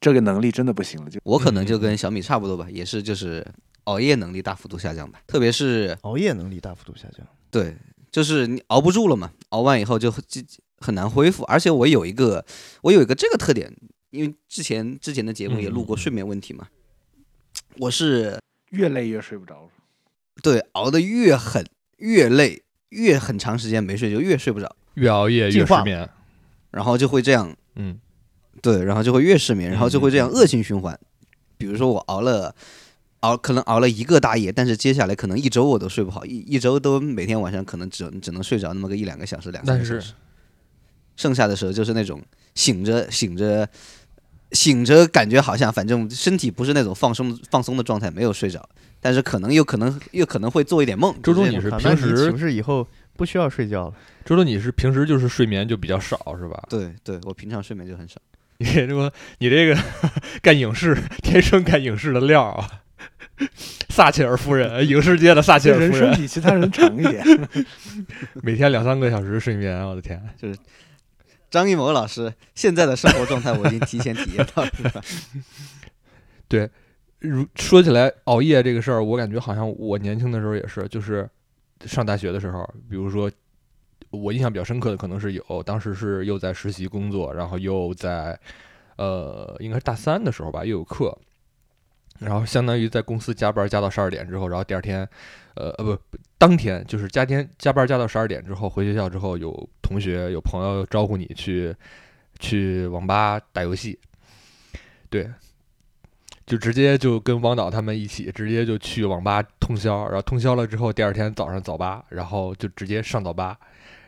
[0.00, 3.44] 这个能力真的不行了，就我可能就嗯跟小米差不多吧，也是就是
[3.84, 7.76] 熬夜能力大幅度下降吧，特别是熬夜能力大幅度下降，对，
[8.10, 10.40] 就是你熬不住了嘛，熬完以后就很就
[10.78, 11.44] 很难恢复。
[11.44, 12.44] 而且我有一个
[12.82, 13.74] 我有一个这个特点，
[14.10, 16.68] 因为之前之前的节目也录过睡眠问题嘛，
[17.78, 18.38] 我是
[18.70, 19.68] 越累越睡不着。
[20.42, 21.64] 对熬得越狠
[21.98, 26.08] 越累，越很长时间没睡就越睡不着，越熬夜越失眠。
[26.70, 28.00] 然后就会这样嗯
[28.60, 30.98] 对，然后就会越失眠，然后就会这样恶性循环。
[31.56, 32.54] 比如说我熬了
[33.24, 40.12] 熬，可能熬了一个大夜，但是接下来可能一周我都睡不好，一一周都每天晚上可能只只能睡着那么个一两个小时、两三但是个小时。
[41.16, 42.20] 剩下的时候就是那种
[42.54, 43.68] 醒着醒着
[44.52, 48.68] 醒着，感觉好像反正身体不是那种放松放松的状态，没有睡着，
[49.00, 51.14] 但是可能又可能又可能会做一点梦。
[51.22, 53.94] 周周，你是平时不是以后不需要睡觉了？
[54.24, 56.62] 周周，你是平时就是睡眠就比较少是吧？
[56.68, 58.20] 对对，我平常睡眠就很少。
[58.58, 59.80] 你这个你这个
[60.42, 62.83] 干影视，天生干影视的料啊！
[63.90, 67.24] 撒切尔夫人，影视界的撒切尔夫人，生比其他人长一点。
[68.42, 70.20] 每天两三个小时睡眠，我的天！
[70.36, 70.58] 就是
[71.50, 74.70] 张艺谋老师现在的生活状态，我已经提前体验到了。
[76.48, 76.68] 对
[77.20, 81.28] 如说起来熬夜这个事儿，我感觉好像我年轻的时候也是，就是
[81.86, 83.30] 上大学的时候，比如说
[84.10, 88.38] 我印象比较深刻的可能是有，当时是又在实习工作，然后又在
[88.96, 91.16] 呃应该是大三的时候吧，又有课，
[92.20, 95.06] 然后相当于在公司加班加到十二点之后，然后第二天
[95.54, 95.98] 呃呃不
[96.38, 101.74] 当天就是加天加班加到十二点之后回学校之后，有同学有朋友招呼你去
[102.38, 103.98] 去网吧打游戏，
[105.10, 105.28] 对，
[106.46, 113.58] 就直接就跟王导他们一起，直接就去网吧通宵，然后通宵了之后，第二天早上早八，然后就直接上早八，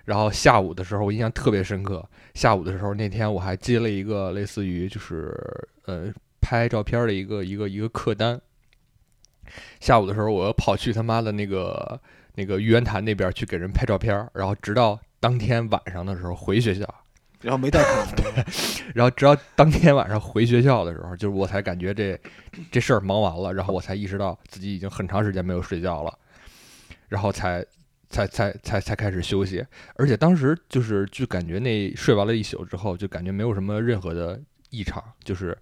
[0.05, 5.35] 然后下午的时候我印象特别深刻，下午的时候那天我还接了一个类似于就是
[5.87, 8.41] 呃拍照片的一个一个一个客单，
[9.81, 12.01] 下午的时候我又跑去他妈的那个
[12.35, 16.87] 那个玉渊潭那边去给人拍照片，然后直到当天晚上的时候回学校，
[17.43, 18.07] 然后没带卡，
[18.95, 22.19] 然后直到当天晚上回学校的时候，就是我才感觉这
[22.71, 26.19] 这事儿忙完了，然后我才意识到自己已经很长时间没有睡觉了，
[27.09, 27.65] 然后才
[28.09, 29.65] 才才才才开始休息，
[29.97, 35.57] 而且当时就是就感觉那睡完了一宿之后，就感觉没有什么任何的异常，就是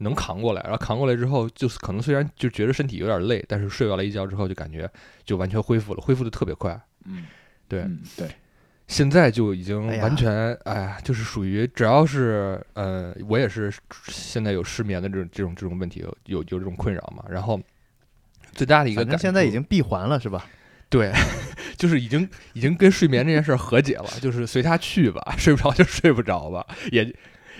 [0.00, 4.90] 能扛过来，然后扛过来之后，就是可能虽然就觉得身体有点累，但是睡完了一觉之后，就感觉
[5.24, 6.78] 就完全恢复了，恢复的特别快。
[7.04, 7.24] 嗯，
[7.68, 8.28] 对，嗯对，
[8.88, 13.72] 现在就已经完全，哎呀，就是属于只要是，呃，我也是
[14.08, 17.24] 现在有失眠的这种这种这种问题，有有有这种困扰嘛。
[17.30, 17.60] 然后
[18.52, 20.44] 最大的一个感反正现在已经闭环了，是吧？
[20.90, 21.12] 对，
[21.78, 27.14] 就是已经已经跟睡眠这件事儿和解了，就是随他去吧， 睡不着就睡不着吧，也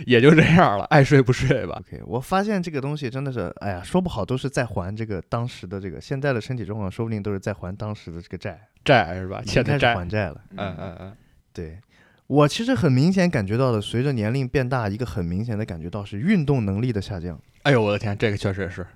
[0.06, 1.80] 也就这样了，爱睡不睡吧。
[1.80, 9.42] OK，我发现这个东西真的是，哎呀，说不好都是在还这个当时的这个现在的身体状况，说不定都是在还当时的这个债，债是吧？
[9.44, 10.40] 欠的债，还债了。
[10.56, 11.16] 嗯嗯嗯，
[11.52, 11.78] 对
[12.26, 18.86] 我其实很明显感觉到的，随着年龄变大，一个很明显的感觉到是运动能力的下降，哎呦我的天，这个确实是，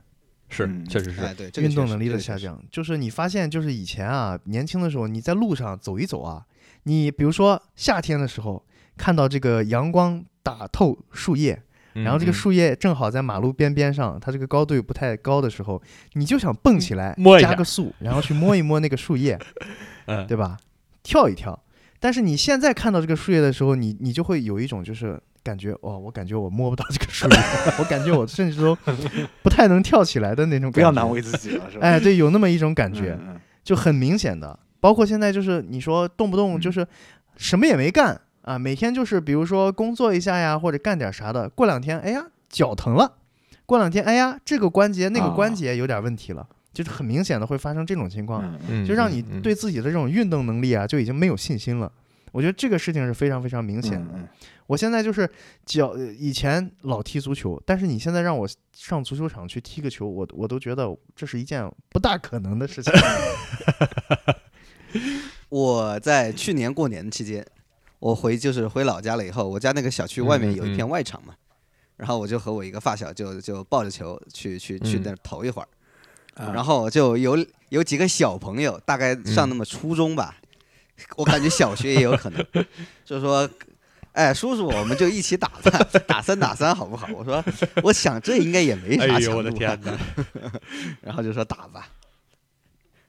[0.48, 2.62] 是嗯确实是，哎，对，这个运动能力的下降。
[2.70, 6.44] 就是你发现，就是以前啊，年轻的时候你在路上走一走啊，
[6.84, 8.64] 你比如说夏天的时候
[8.96, 11.61] 看到这个阳光打透树叶，
[11.95, 15.82] 然后这个嗯树叶正好在马路边边上，它这个高度又不太高的时候，
[16.12, 19.36] 你就想蹦起来，加个速，然后去摸一摸那个树叶，
[20.07, 20.57] 嗯，对吧？
[21.03, 21.59] 跳一跳。
[21.99, 27.36] 但是你现在看到这个树叶的时候，你你就会有一种就是感觉，哦，我感觉我摸不到这个树叶，
[27.80, 28.76] 我感觉我甚至都
[29.42, 30.74] 不太能跳起来的那种感觉。
[30.74, 31.86] 不要难为自己了，是吧？
[31.86, 33.18] 哎，对，有那么一种感觉。
[33.62, 34.59] 就很明显的。
[34.78, 36.86] 包括现在就是你说动不动就是
[37.38, 43.16] 什么也没干啊，每天就是比如说工作一下呀，或者干点啥的，过两天哎呀脚疼了，
[43.66, 48.42] 过两天哎呀这个关节那个关啊节有点问题了，就是很明显的会发生这种情况。
[48.86, 51.90] 就让你对自己的这种运动能力啊，就已经没有信心了。
[52.32, 54.12] 我觉得这个事情是非常非常明显的。
[54.14, 54.28] 嗯
[54.66, 55.28] 我现在就是
[55.66, 62.90] 脚，呃以前老踢足球，但是你现在让我上足球场去踢个球，我我都觉得这是一件不大可能的事情。
[65.51, 67.47] 我在去年过年期间，
[68.05, 71.34] 我回就是回老家了以后，我家那个小区外面有一片外场嘛，
[71.96, 75.68] 然后我就和我一个发小就就抱着球去去去嗯那儿投一会儿，
[76.34, 80.36] 啊然后就有有几个小朋友，大概上那么初中吧，
[81.16, 82.44] 我感觉小学也有可能，
[83.07, 83.48] 就说。
[84.12, 85.76] 哎，叔叔，我们就一起打吧，
[86.07, 87.09] 打三打三好不好？
[87.12, 87.44] 我说，
[87.82, 89.32] 我想这应该也没啥哎强度、啊。
[89.32, 89.98] 呦我的天哪！
[91.02, 91.88] 然后就说打吧，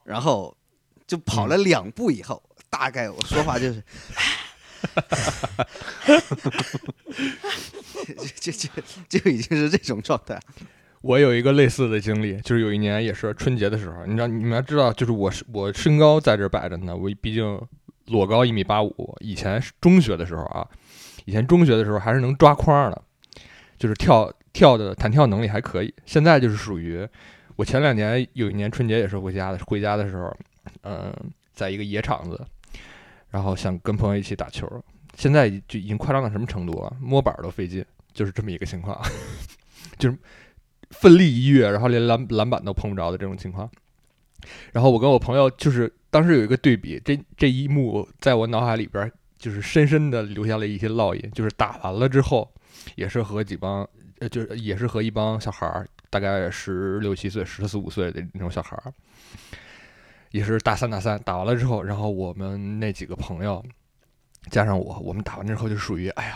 [0.03, 0.57] 然后
[1.05, 2.41] 就跑了两步以后，
[2.71, 3.83] 大概我说话就是，
[8.39, 8.69] 就就就
[9.07, 10.37] 就已经是这种状态。
[11.01, 17.61] 我有一个类似的经历，就是有一年也是春节的时候，你知道你们要知道，就是我是我身高在这摆着呢，我毕竟
[18.07, 20.67] 裸高一米八五，以前中学的时候啊，
[21.25, 23.01] 以前中学的时候还是能抓框的，
[23.77, 25.93] 就是跳跳的弹跳能力还可以。
[26.05, 27.07] 现在就是属于
[27.55, 30.35] 我前两年有一年春节也是回家的，回家的时候，
[30.83, 31.13] 嗯、
[31.53, 32.41] 在一个野场子，
[33.35, 34.65] 然后想跟朋友一起打球，
[35.17, 36.95] 现在就已经夸张到什么程度了？
[37.01, 37.83] 摸板都费劲，
[38.13, 38.97] 就是这么一个情况，
[39.99, 40.17] 就是
[40.91, 43.69] 奋力一跃，然后连篮篮板都碰不着的这种情况。
[44.71, 51.31] 然后我跟我朋友就是当时有一个对比，这这一幕在我脑海里边就是深深的留下了一些烙印。
[51.31, 52.49] 就是打完了之后，
[52.95, 53.85] 也是和几帮，
[54.31, 58.93] 就是也是和一帮小孩儿，大概十六七岁、十四五岁的那种小孩儿，
[60.35, 63.63] 也是大三打三，打完了之后，然后我们那几个朋友
[64.49, 66.35] 加上我，我们打完之后就属于哎呦，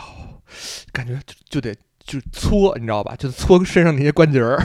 [0.92, 1.76] 感觉就就得。
[2.02, 3.14] 就搓，你知道吧？
[3.14, 4.58] 就搓身上那些关节儿，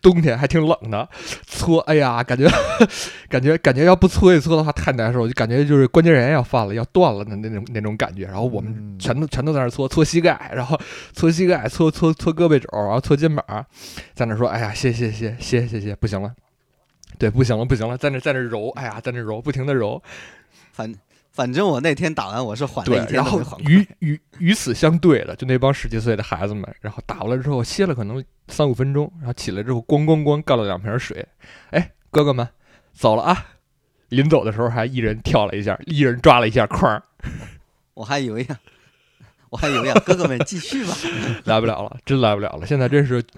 [0.00, 1.06] 冬天还挺冷的，
[1.44, 2.48] 搓，哎呀，感觉
[3.28, 8.24] 感觉感觉要不搓一搓的话太难受，就感觉就是关节炎要犯了，要断了的那种那种感觉。
[8.24, 10.80] 然后我们嗯全都全都在那儿搓搓膝盖，然后
[11.12, 13.44] 搓膝盖，搓搓搓胳膊肘，然后搓肩膀，
[14.14, 16.32] 在那说，哎呀，歇歇歇歇歇歇，不行了，
[17.20, 20.02] 对，不行了不行了，在那在那揉，哎呀，在那揉，不停的揉，
[20.72, 20.94] 反
[21.32, 31.26] 反正我那天打完我是缓了一，天然后与与与此相对的，就那帮十几岁的孩子们，然后打完了之后歇了可能三五分钟，然后起来之后咣咣咣干了两瓶水，
[31.70, 32.48] 哎，哥哥们
[32.92, 33.46] 走了啊！
[34.08, 37.02] 临走的时候还一人跳了一下，一人抓了一下框，
[37.94, 38.58] 我还以为呀，
[39.50, 40.94] 我还以为呀，哥哥们继续吧。
[41.44, 43.28] 来不了了，真来不了了，现在真是不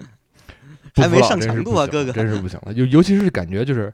[0.95, 2.73] 还没上强度啊哥哥真是不行了。
[2.73, 3.93] 尤尤其是感觉就是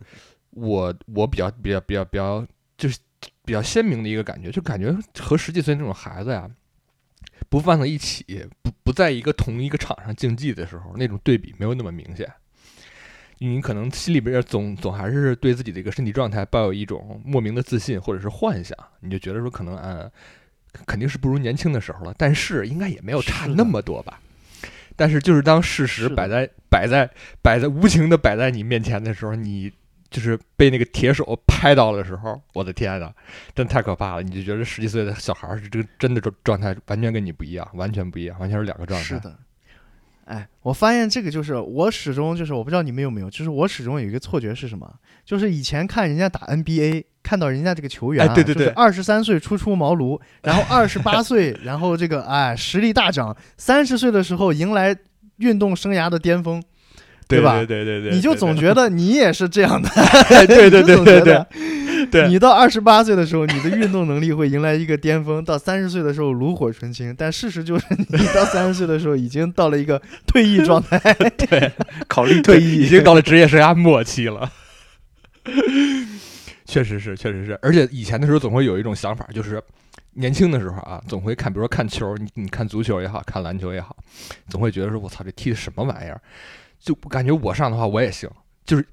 [0.52, 2.46] 我我比较比较比较比较
[2.78, 2.98] 就是
[3.44, 6.50] 比较鲜明的一个感觉，就感觉和十几岁那种孩子呀，
[7.50, 12.32] 不放在一起，不不在一个同一个场上竞技的时候，那种对比没有那么明显。
[13.40, 20.12] 你可能心里边总总还是对自己的一个身体状态抱有一种莫名的自信或者是幻想，你就觉得说可能呃
[20.88, 24.20] 肯定是不如年轻的时候了，但是应该也没有差那么多吧。
[24.98, 27.10] 但是就是当事实摆在摆在
[27.42, 29.72] 摆在无情的摆在你面前的时候，你
[30.10, 33.12] 就是被那个铁手拍到的时候，我的天呐，
[33.54, 34.24] 真太可怕了！
[34.24, 39.06] 你就觉得十几岁的小孩儿是这个真的状状态完全跟你不一样，完全不一样，完全是两个状态。
[39.06, 39.38] 是的，
[40.28, 44.92] 哎，我发现这个就是我始终就是我不知道你们有没有，就是我始终有一个错觉是什么？
[45.24, 54.96] 就是以前看人家打 NBA，看到人家这个球员、啊，哎对对对二十三岁初出茅庐，然后二十八岁， 然后这个哎实力大涨，三十岁的时候迎来
[55.38, 56.62] 运动生涯的巅峰，
[57.28, 59.90] 对吧对对对对，你就总觉得你也是这样的，
[60.48, 61.48] 对对对对觉得
[62.12, 71.00] 对你到二十八岁的时候，你的运动能力会迎来一个巅峰；到三十岁的时候炉火纯青，但事实就是你 到三十岁的时候已经到了一个退役状态。
[71.38, 71.72] 对
[72.08, 74.50] 考虑退役已经到了职业生涯末期了。
[76.66, 79.62] 确实是，确实是，而且以前的时候总会有一种想法，就是
[80.14, 83.96] 年轻的时候啊，总会看，比如说看球，你你看足球也好看篮球也好，
[84.50, 86.22] 总会觉得说，我操，这踢的什么玩意儿？
[86.80, 88.30] 就感觉我上的话我也行，
[88.66, 88.86] 就是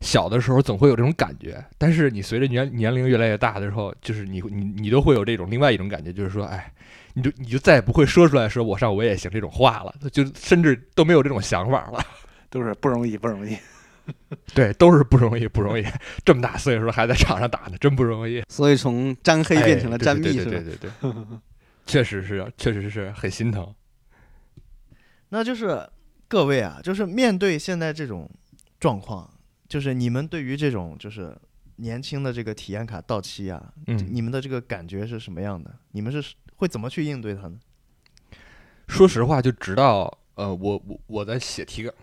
[0.00, 6.72] 小的时候总会有这种感觉，但是你随着年年龄越来越大的时候，就是你你你都会有这种另外一种感觉，就是说，哎，
[7.14, 12.04] 你就你就再也不会说出来说我上我也行这种话了，就甚至都没有这种想法了。
[12.50, 13.56] 都是不容易，不容易。
[14.54, 15.84] 对，都是不容易，不容易。
[16.24, 18.42] 这么大岁数了还在场上打呢，真不容易。
[18.48, 20.50] 所以从沾黑变成了哎沾蜜，对对是吧？
[20.50, 21.38] 对对对对，
[21.84, 23.74] 确实是，确实是很心疼。
[25.28, 25.86] 那就是
[26.28, 28.30] 各位啊，就是面对现在这种
[28.78, 29.28] 状况，
[29.66, 31.34] 就是你们对于这种就是
[31.76, 35.74] 年轻的这个体验卡到期啊，嗯你们的这个感觉是什么样的？
[35.92, 37.58] 你们是会怎么去应对它呢？
[38.88, 41.94] 说实话，就直到呃，我我我在写提纲，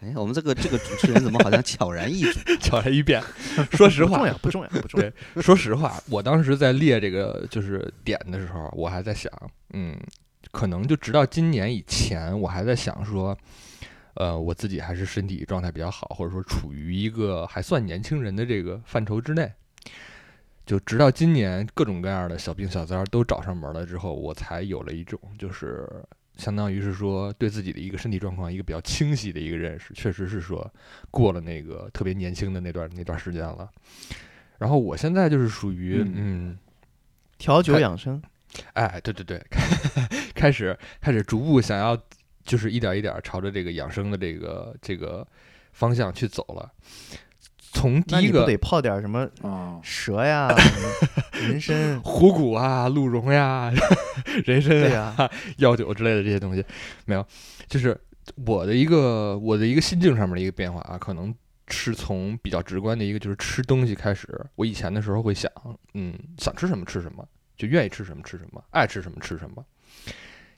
[0.00, 2.56] 哎，我们这个这个主持人怎么好像悄然易主？
[2.60, 3.20] 悄然一变。
[3.72, 5.42] 说实话， 不重要，不重要，不重要。
[5.42, 9.32] 说实话，我当时在列这个就是点的时候，我还在想，
[9.72, 9.98] 嗯，
[10.50, 13.36] 可能就直到今年以前，我还在想说，
[14.14, 19.50] 呃，我自己还是身体状态比较好，或者说处于一个还算年轻人的这个范畴之内。
[20.66, 25.88] 就直到今年，各种各样的小病小灾儿都找上门了之后，我才有了一种就是
[26.36, 30.70] 相当于是说对自己的一个身体状况一个比较清晰的一个认识，确实是说
[31.10, 33.66] 过了那个特别年轻的那段那段时间了。
[34.58, 36.58] 然后我现在就是属于嗯嗯
[37.38, 38.20] 调酒养生，
[38.74, 39.42] 哎，对对对，
[40.38, 41.98] 开始开始逐步想要，
[42.44, 45.26] 就是一点一点朝着这个养生的这个这个
[45.72, 46.70] 方向去走了。
[47.70, 52.00] 从第一个得泡点什么啊，蛇呀、 什么人参？
[52.02, 53.70] 虎骨啊、鹿茸呀、
[54.46, 56.64] 人参对啊、呀、药酒之类的这些东西，
[57.04, 57.24] 没有，
[57.68, 57.96] 就是
[58.46, 61.32] 我的一个我的一个心境上面的一个变化啊，可能
[61.68, 64.26] 是从比较直观的一个就是吃东西开始。
[64.54, 65.52] 我以前的时候会想，
[65.92, 67.24] 嗯，想吃什么吃什么，
[67.54, 69.62] 就愿意吃什么吃什么，爱吃什么吃什么。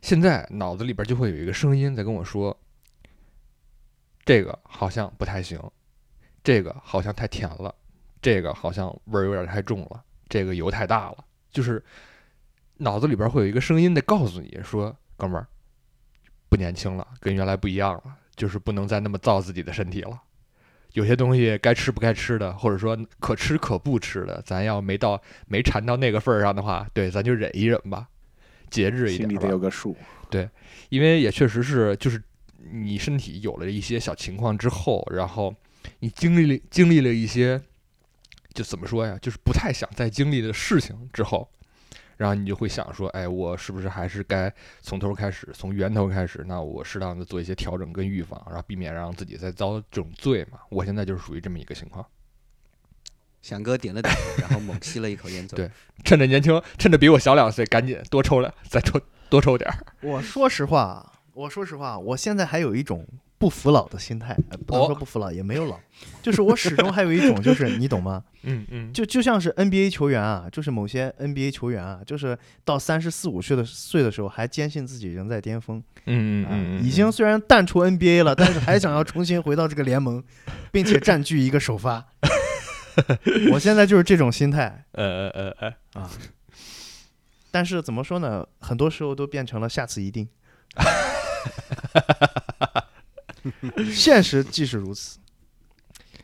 [0.03, 2.57] 现在脑子里边就会有一个声音在跟我说，
[4.25, 5.61] 这个好像不太行，
[6.43, 7.75] 这个好像太甜了，
[8.23, 11.83] 这个好像味儿有点太重了，这个油太大了，就是
[12.79, 15.47] 脑子里边会有一个声音在告诉你说，哥们儿，
[16.49, 20.21] 不年轻了，跟原来不一样了，就是不能再那么造自己的身体了。
[20.95, 28.09] 有些东西该吃不该吃的，或者说可吃可不吃的，咱要没到没馋到那个份儿上的话，对，咱就忍一忍吧，
[28.71, 29.49] 节制一点吧心里得。
[29.49, 29.97] 有个数。
[30.31, 30.49] 对
[30.91, 32.23] 因为也确实是，就是
[32.73, 35.55] 你身体有了一些小情况之后，然后
[35.99, 37.61] 你经历了经历了一些，
[38.55, 41.51] 就怎么说呀，就是不太想再经历的事情之后，
[42.17, 44.53] 然后你就会想说，哎，我是不是还是该
[44.83, 46.45] 从头开始，从源头开始？
[46.47, 50.61] 那我适当的做一些调整跟预防，然后避免让自己再遭这种罪嘛。
[50.71, 52.07] 我现在就是属于这么一个情况，
[53.43, 55.57] 翔哥点了点头，然后猛吸了一口烟走。
[55.57, 55.71] 对
[56.05, 59.79] 趁着年轻，趁着比我小两岁，赶紧多抽两，再抽多抽点儿。
[60.03, 63.07] 我说实话，我说实话，我现在还有一种
[63.39, 65.79] 不服老的心态，呃不说不服老，也没有老，
[66.23, 68.23] 就是我始终还有一种，就是你懂吗？
[68.43, 80.23] 嗯嗯，就就像是 NBA 球员啊，就是某些 NBA 球员啊，就是到三十四五岁的岁的时候，还坚信自己仍在巅峰，嗯嗯啊嗯嗯，已经虽然淡出 NBA 了，但是还想要重新回到这个联盟，
[80.73, 82.07] 并且占据一个首发。
[83.53, 85.51] 我现在就是这种心态 呃呃呃
[85.95, 86.11] 呃，啊，
[87.51, 88.47] 但是怎么说呢？
[88.61, 90.29] 很多时候都变成了下次一定。
[93.95, 95.19] 现实即是如此，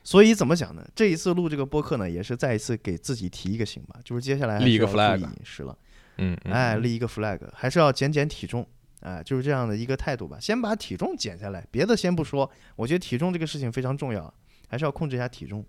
[0.05, 0.87] 所以怎么讲呢？
[0.95, 5.77] 这一次录这个播客呢，也是再一次给自己提一个醒吧，就是接下来立一个 flag 意饮食了。
[6.19, 8.67] 嗯，嗯哎，嗯立一个 flag，还是要减减体重，
[9.01, 10.39] 哎，就是这样的一个态度吧。
[10.39, 14.33] 先把体重减下来，别的先不说，我觉得体重这个事情非常重要，
[14.69, 15.65] 还是要控制一下体重。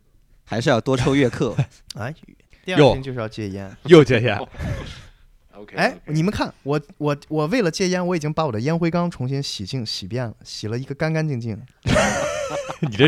[0.49, 1.53] 还是要多抽月课。
[1.99, 2.15] 哎，
[2.63, 3.75] 第二天就是要戒烟。
[3.85, 4.39] 又戒烟。
[5.51, 11.59] OK，哎，你们看，我我我为了戒烟，我已经把我的烟灰缸重新洗净洗遍了，洗了一个干干净净，
[12.79, 13.07] 你这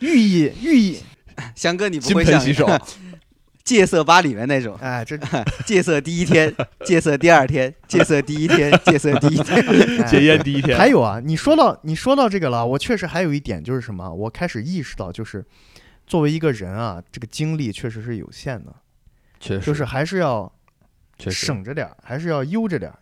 [0.00, 1.00] 寓意寓意，
[1.54, 2.66] 翔哥，你不金会像盆洗手，
[3.64, 5.16] 戒色吧里面那种，哎，这
[5.64, 6.52] 戒色第一天，
[6.84, 9.64] 戒色第二天，戒色第一天， 戒色第一天。
[10.00, 15.44] 哎戒烟第一天，还有啊，你说到你说到这个了，我确实还有一点就是什么，我开始意识到，就是
[16.06, 18.74] 作为一个人啊，这个精力确实是有限的，
[19.38, 19.64] 确实。
[19.66, 20.52] 就是还是要
[21.18, 21.46] 确实。
[21.46, 22.98] 省着点儿，还是要悠着点儿。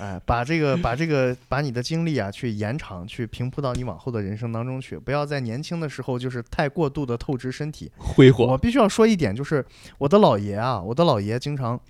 [0.00, 7.90] 哎，把这个把这个把你的精力啊去延长，去平铺到你往后的人生当中去，不要在年轻的时候就是太过度的透支身体。
[7.98, 9.64] 挥霍我必须要说一点，就是
[9.98, 11.80] 我的姥爷啊，我的姥爷经常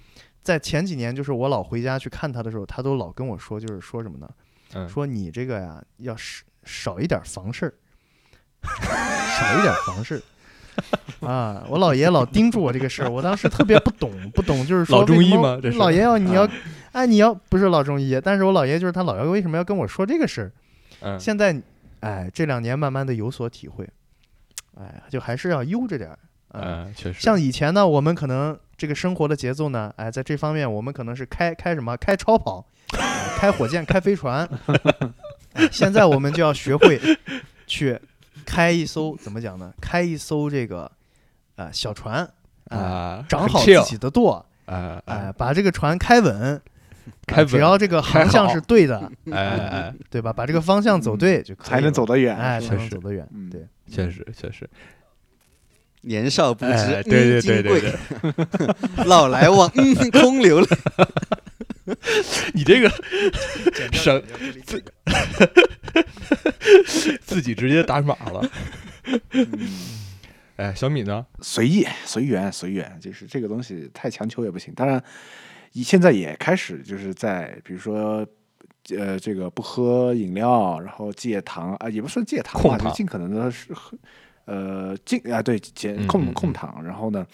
[0.42, 4.28] 在前几年，就是我老回家去看他的时候，他都老跟我说，就是说什么呢？
[4.74, 7.72] 嗯说你这个呀，要少少一点房事儿，
[8.66, 10.22] 少一点房事儿。
[11.26, 16.52] 啊，我姥爷老叮嘱我这个事儿，我当时特别不懂，不懂就是说老中医吗这是老爷要你要啊，
[16.96, 20.52] 哎，你要不是老中医，但是我姥爷就是他姥爷为什么要跟我说这个事儿？
[21.02, 21.54] 嗯，现在，
[22.00, 23.86] 哎，这两年慢慢的有所体会，
[24.80, 26.18] 哎，就还是要悠着点儿。
[26.52, 32.64] 啊嗯，确实像以前呢，我们可能这个生活的节奏呢，哎，在这方面我们可能是开开什么开超跑，
[32.98, 34.48] 哎开火箭，开飞船。
[35.52, 36.98] 哎现在我们就要学会
[37.66, 38.00] 去
[38.46, 39.70] 开一艘怎么讲呢？
[39.82, 40.90] 开一艘这个
[41.56, 42.26] 啊、小船
[42.70, 46.58] 啊，啊，掌好自己的舵，啊哎、啊，把这个船开稳。
[47.26, 48.98] 开只要这个航向是对的，
[49.30, 50.32] 哎哎哎，对吧？
[50.32, 52.36] 把这个方向走对就可以才能走得远。
[52.36, 53.28] 哎，才确实能走得远。
[53.34, 54.68] 嗯对，确实确实，
[56.02, 57.94] 年少不知，哎，对对对对
[59.06, 60.66] 老来忘，嗯，空流泪。
[62.52, 62.90] 你这个
[63.92, 66.02] 省剪掉这里剪掉
[67.24, 68.50] 自己直接打码了。
[69.32, 69.46] 嗯
[70.56, 71.24] 哎，小米呢？
[71.42, 74.72] 随意随缘随缘，就是这个东西太强求也不行。
[74.74, 75.02] 当然，以
[75.82, 78.26] 现在也开始就是在比如说。
[78.96, 83.98] 呃，这个不喝饮料，然后戒糖啊，也不是戒糖吧，就尽可能的是喝，
[84.44, 87.26] 呃，尽啊对减嗯控控糖，然后呢，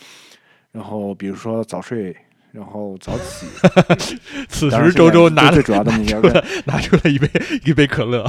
[0.71, 2.17] 然后比如说早睡，
[2.53, 3.47] 然后早起。
[4.49, 7.31] 此时周周拿了现在最最主要的目标拿出了拿出了一杯
[7.67, 8.27] 一杯可乐，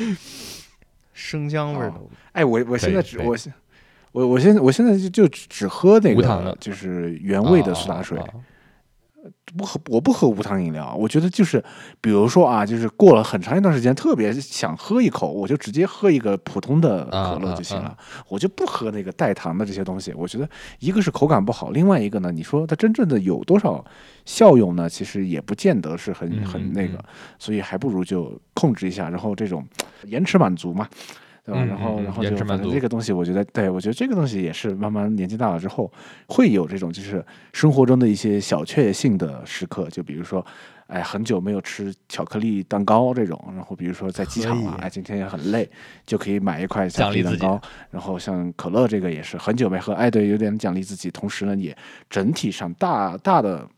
[1.14, 3.50] 生姜味儿的哦，哎，我我现在只我现
[4.12, 8.18] 我我现在我现在就就只只喝那个就是原味的苏打水，
[9.56, 10.94] 不喝我不喝无糖饮料。
[10.94, 11.62] 我觉得就是
[12.00, 17.98] 比如说啊，就是过了很长一段时间，特别想喝一口，我就直接喝一个普通的可乐就行了，啊
[18.28, 20.12] 我就不喝那个带糖的这些东西。
[20.14, 20.48] 我觉得
[20.78, 23.84] 一个是口感不好，另外一个呢，你说它真正的有多少
[24.24, 24.88] 效用呢？
[24.88, 27.04] 其实也不见得是很很那个嗯，
[27.38, 29.66] 所以还不如就控制一下，然后这种
[30.06, 30.88] 延迟满足嘛。
[31.44, 31.60] 对吧？
[31.62, 35.92] 嗯然后，然后就反正这个东西，我觉得，对我觉得这个东西也是慢慢年纪大了之后，
[36.26, 40.44] 会有这种就是生活中的一些小确幸的时刻，就比如说，
[40.86, 45.68] 哎，很久没有吃巧克力蛋糕这种，然后比如说在机场啊，哎，今天也很累，
[46.06, 47.60] 就可以买一块巧克力蛋糕。
[47.90, 51.76] 然后像可乐这个也是很久没喝，哎，对，有点奖励自己，同时呢，也
[52.08, 53.68] 整体上大大的。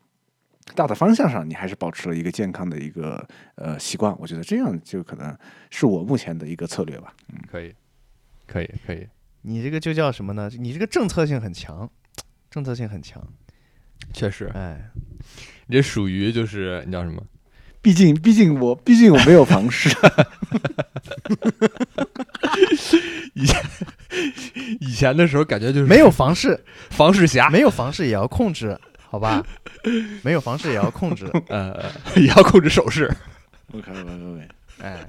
[0.74, 5.36] 大的方向上，你还是保持了一个健康的一个呃习惯，我觉得这样就可能
[5.70, 7.14] 是我目前的一个策略吧。
[7.32, 7.72] 嗯可以，
[8.47, 9.06] 可以，可以，
[9.43, 10.51] 你这个就叫什么呢？
[10.59, 11.88] 你这个政策性很强，
[12.51, 13.22] 政策性很强。
[14.12, 14.90] 确实，哎，
[15.66, 17.22] 你这属于就是你叫什么？
[17.80, 19.88] 毕竟，毕竟我，毕竟我没有房 事。
[24.80, 28.76] 以前的时候感觉就是没有房事，房事侠，没有房事也要控制，
[29.16, 29.43] 好吧？
[30.22, 31.26] 没有房事也要控制。
[31.48, 31.82] 呃，
[32.16, 33.10] 也要控制手势。
[33.72, 34.48] OK OK OK。
[34.82, 35.09] 哎，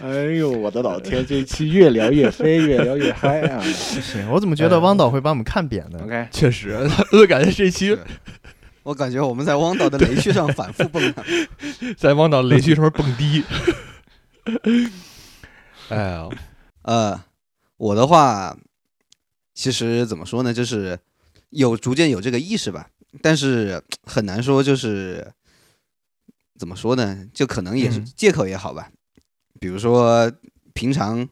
[0.00, 1.26] 哎呦，我的老天！
[1.26, 3.64] 这一期越聊越飞，越聊越嗨啊不
[4.00, 6.78] 行，我怎么觉得汪导会把我们看扁呢？！OK，确实，
[7.10, 7.98] 我感觉这期
[8.84, 11.48] 我感觉我们在汪导的雷区上反复蹦跶。
[11.98, 13.42] 在汪导雷区上面蹦迪。
[15.88, 16.28] 哎呀，
[16.82, 17.20] 呃，
[17.78, 18.56] 我的话，
[19.54, 20.98] 其实怎么说呢，就是
[21.50, 22.88] 有逐渐有这个意识吧，
[23.20, 25.32] 但是很难说，就是
[26.58, 28.12] 怎么说呢，就可能也是嗯。
[28.16, 28.90] 借口也好吧。
[29.60, 30.32] 比如说
[30.74, 31.28] 平常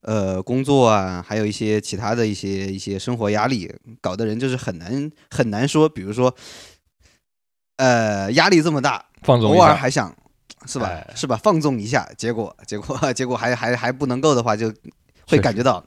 [0.00, 6.34] 呃工作啊，还有一些其他的一些一些生活压力，搞得人就是很难很难说，比如说
[7.76, 9.74] 呃压力这么大，偶尔。
[9.76, 10.16] 还想
[10.66, 11.36] 是吧、哎是吧？
[11.36, 14.72] 放纵一下，结果结果 结果还还还不能够的话，就
[15.28, 15.84] 会感觉到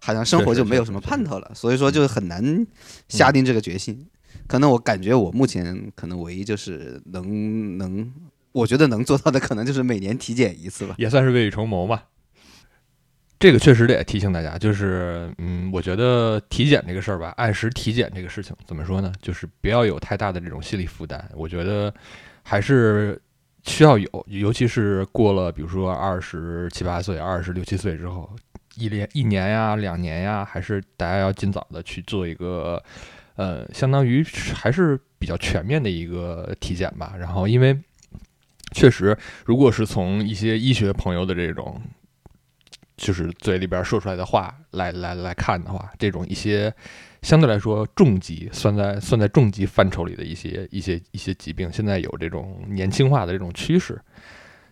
[0.00, 2.66] 好像生活就没有什么盼头了，所以说就很难
[3.08, 4.06] 下定这个决心。
[4.46, 8.12] 可能我感觉我目前可能唯一就是能能，
[8.52, 10.94] 我觉得能做到的可能就是每年体检一次吧。
[10.98, 12.02] 也算是未雨绸缪嘛。
[13.38, 19.12] 这个确实得提醒大家，就是嗯，我觉得体检这个事儿吧，按时体检这个事情怎么说呢？
[19.20, 21.28] 就是不要有太大的这种心理负担。
[21.34, 21.92] 我觉得
[22.42, 23.20] 还是
[23.64, 28.30] 需要有，尤其是过了比如说二十七八岁、二十六七岁之后，
[28.76, 32.82] 一连一年呀、两年呀，还是大家要尽早的去做一个
[33.36, 34.24] 呃，相当于
[34.54, 37.14] 还是比较全面的一个体检吧。
[37.18, 37.78] 然后因为
[38.72, 41.80] 确实，如果是从一些医学朋友的这种，
[42.96, 46.72] 就是嘴里边说出来的话来来来看的话，这种一些
[47.22, 54.00] 相对来说重疾算在算在重疾范畴里的一些一些一些疾病，现在有这种年轻化的这种趋势。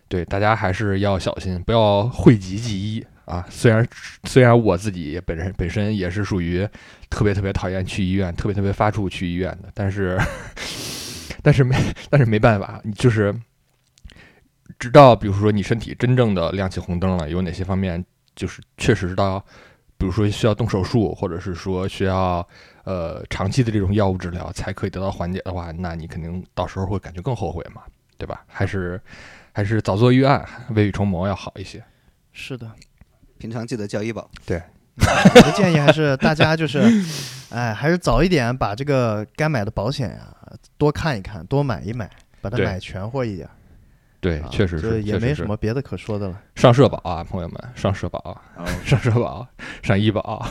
[0.07, 3.45] 对，大家还是要小心，不要讳疾忌医啊。
[3.49, 3.87] 虽然
[4.23, 6.67] 虽然我自己本身本身也是属于
[7.09, 10.17] 特别特别讨厌去医院，特别特别发怵去医院的，但是
[11.43, 11.75] 但是没
[12.09, 13.33] 但是没办法，就是
[14.79, 18.03] 直到比如说你身体真正的亮起红灯了，有哪些方面
[18.35, 19.39] 就是确实是到，
[19.97, 22.47] 比如说需要动手术，或者是说需要
[22.83, 27.83] 呃长期的这种药物治疗才可以得到缓解的话，那你肯定到时候会感觉更后悔嘛，
[28.17, 28.43] 对吧？
[28.47, 28.99] 还是
[29.53, 31.83] 还是早做预案，未雨绸缪要好一些。
[32.33, 32.69] 是的，
[33.37, 34.29] 平常记得交医保。
[34.45, 34.61] 对
[34.97, 36.79] 我的建议还是大家就是，
[37.51, 40.35] 哎，还是早一点把这个该买的保险呀、
[40.77, 42.09] 多看一看，多买一买，
[42.39, 43.47] 把它对买全乎一点。
[44.21, 46.41] 对，啊确实，就是也没确实是什么别的可说的了。
[46.55, 48.19] 上社保啊，朋友们，上社保，
[48.55, 49.45] 哦 上社保，
[49.83, 50.43] 上医保。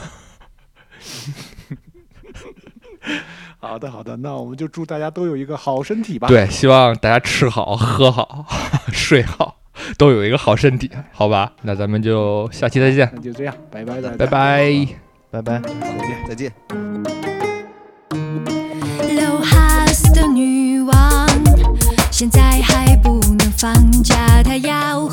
[3.58, 8.46] 好的好的，那我们就祝大家都有一个好身体吧。，对，希望大家吃好、喝好、
[8.92, 9.56] 睡好，
[9.98, 11.52] 都有一个好身体，好吧？
[11.62, 13.10] 那咱们就下期再见。
[13.14, 14.86] 那就这样，拜拜，拜拜，
[15.30, 16.52] 拜拜，再见，再见。
[20.12, 21.28] 的女王
[22.10, 23.72] 现在还不能放
[24.02, 25.08] 假，她要。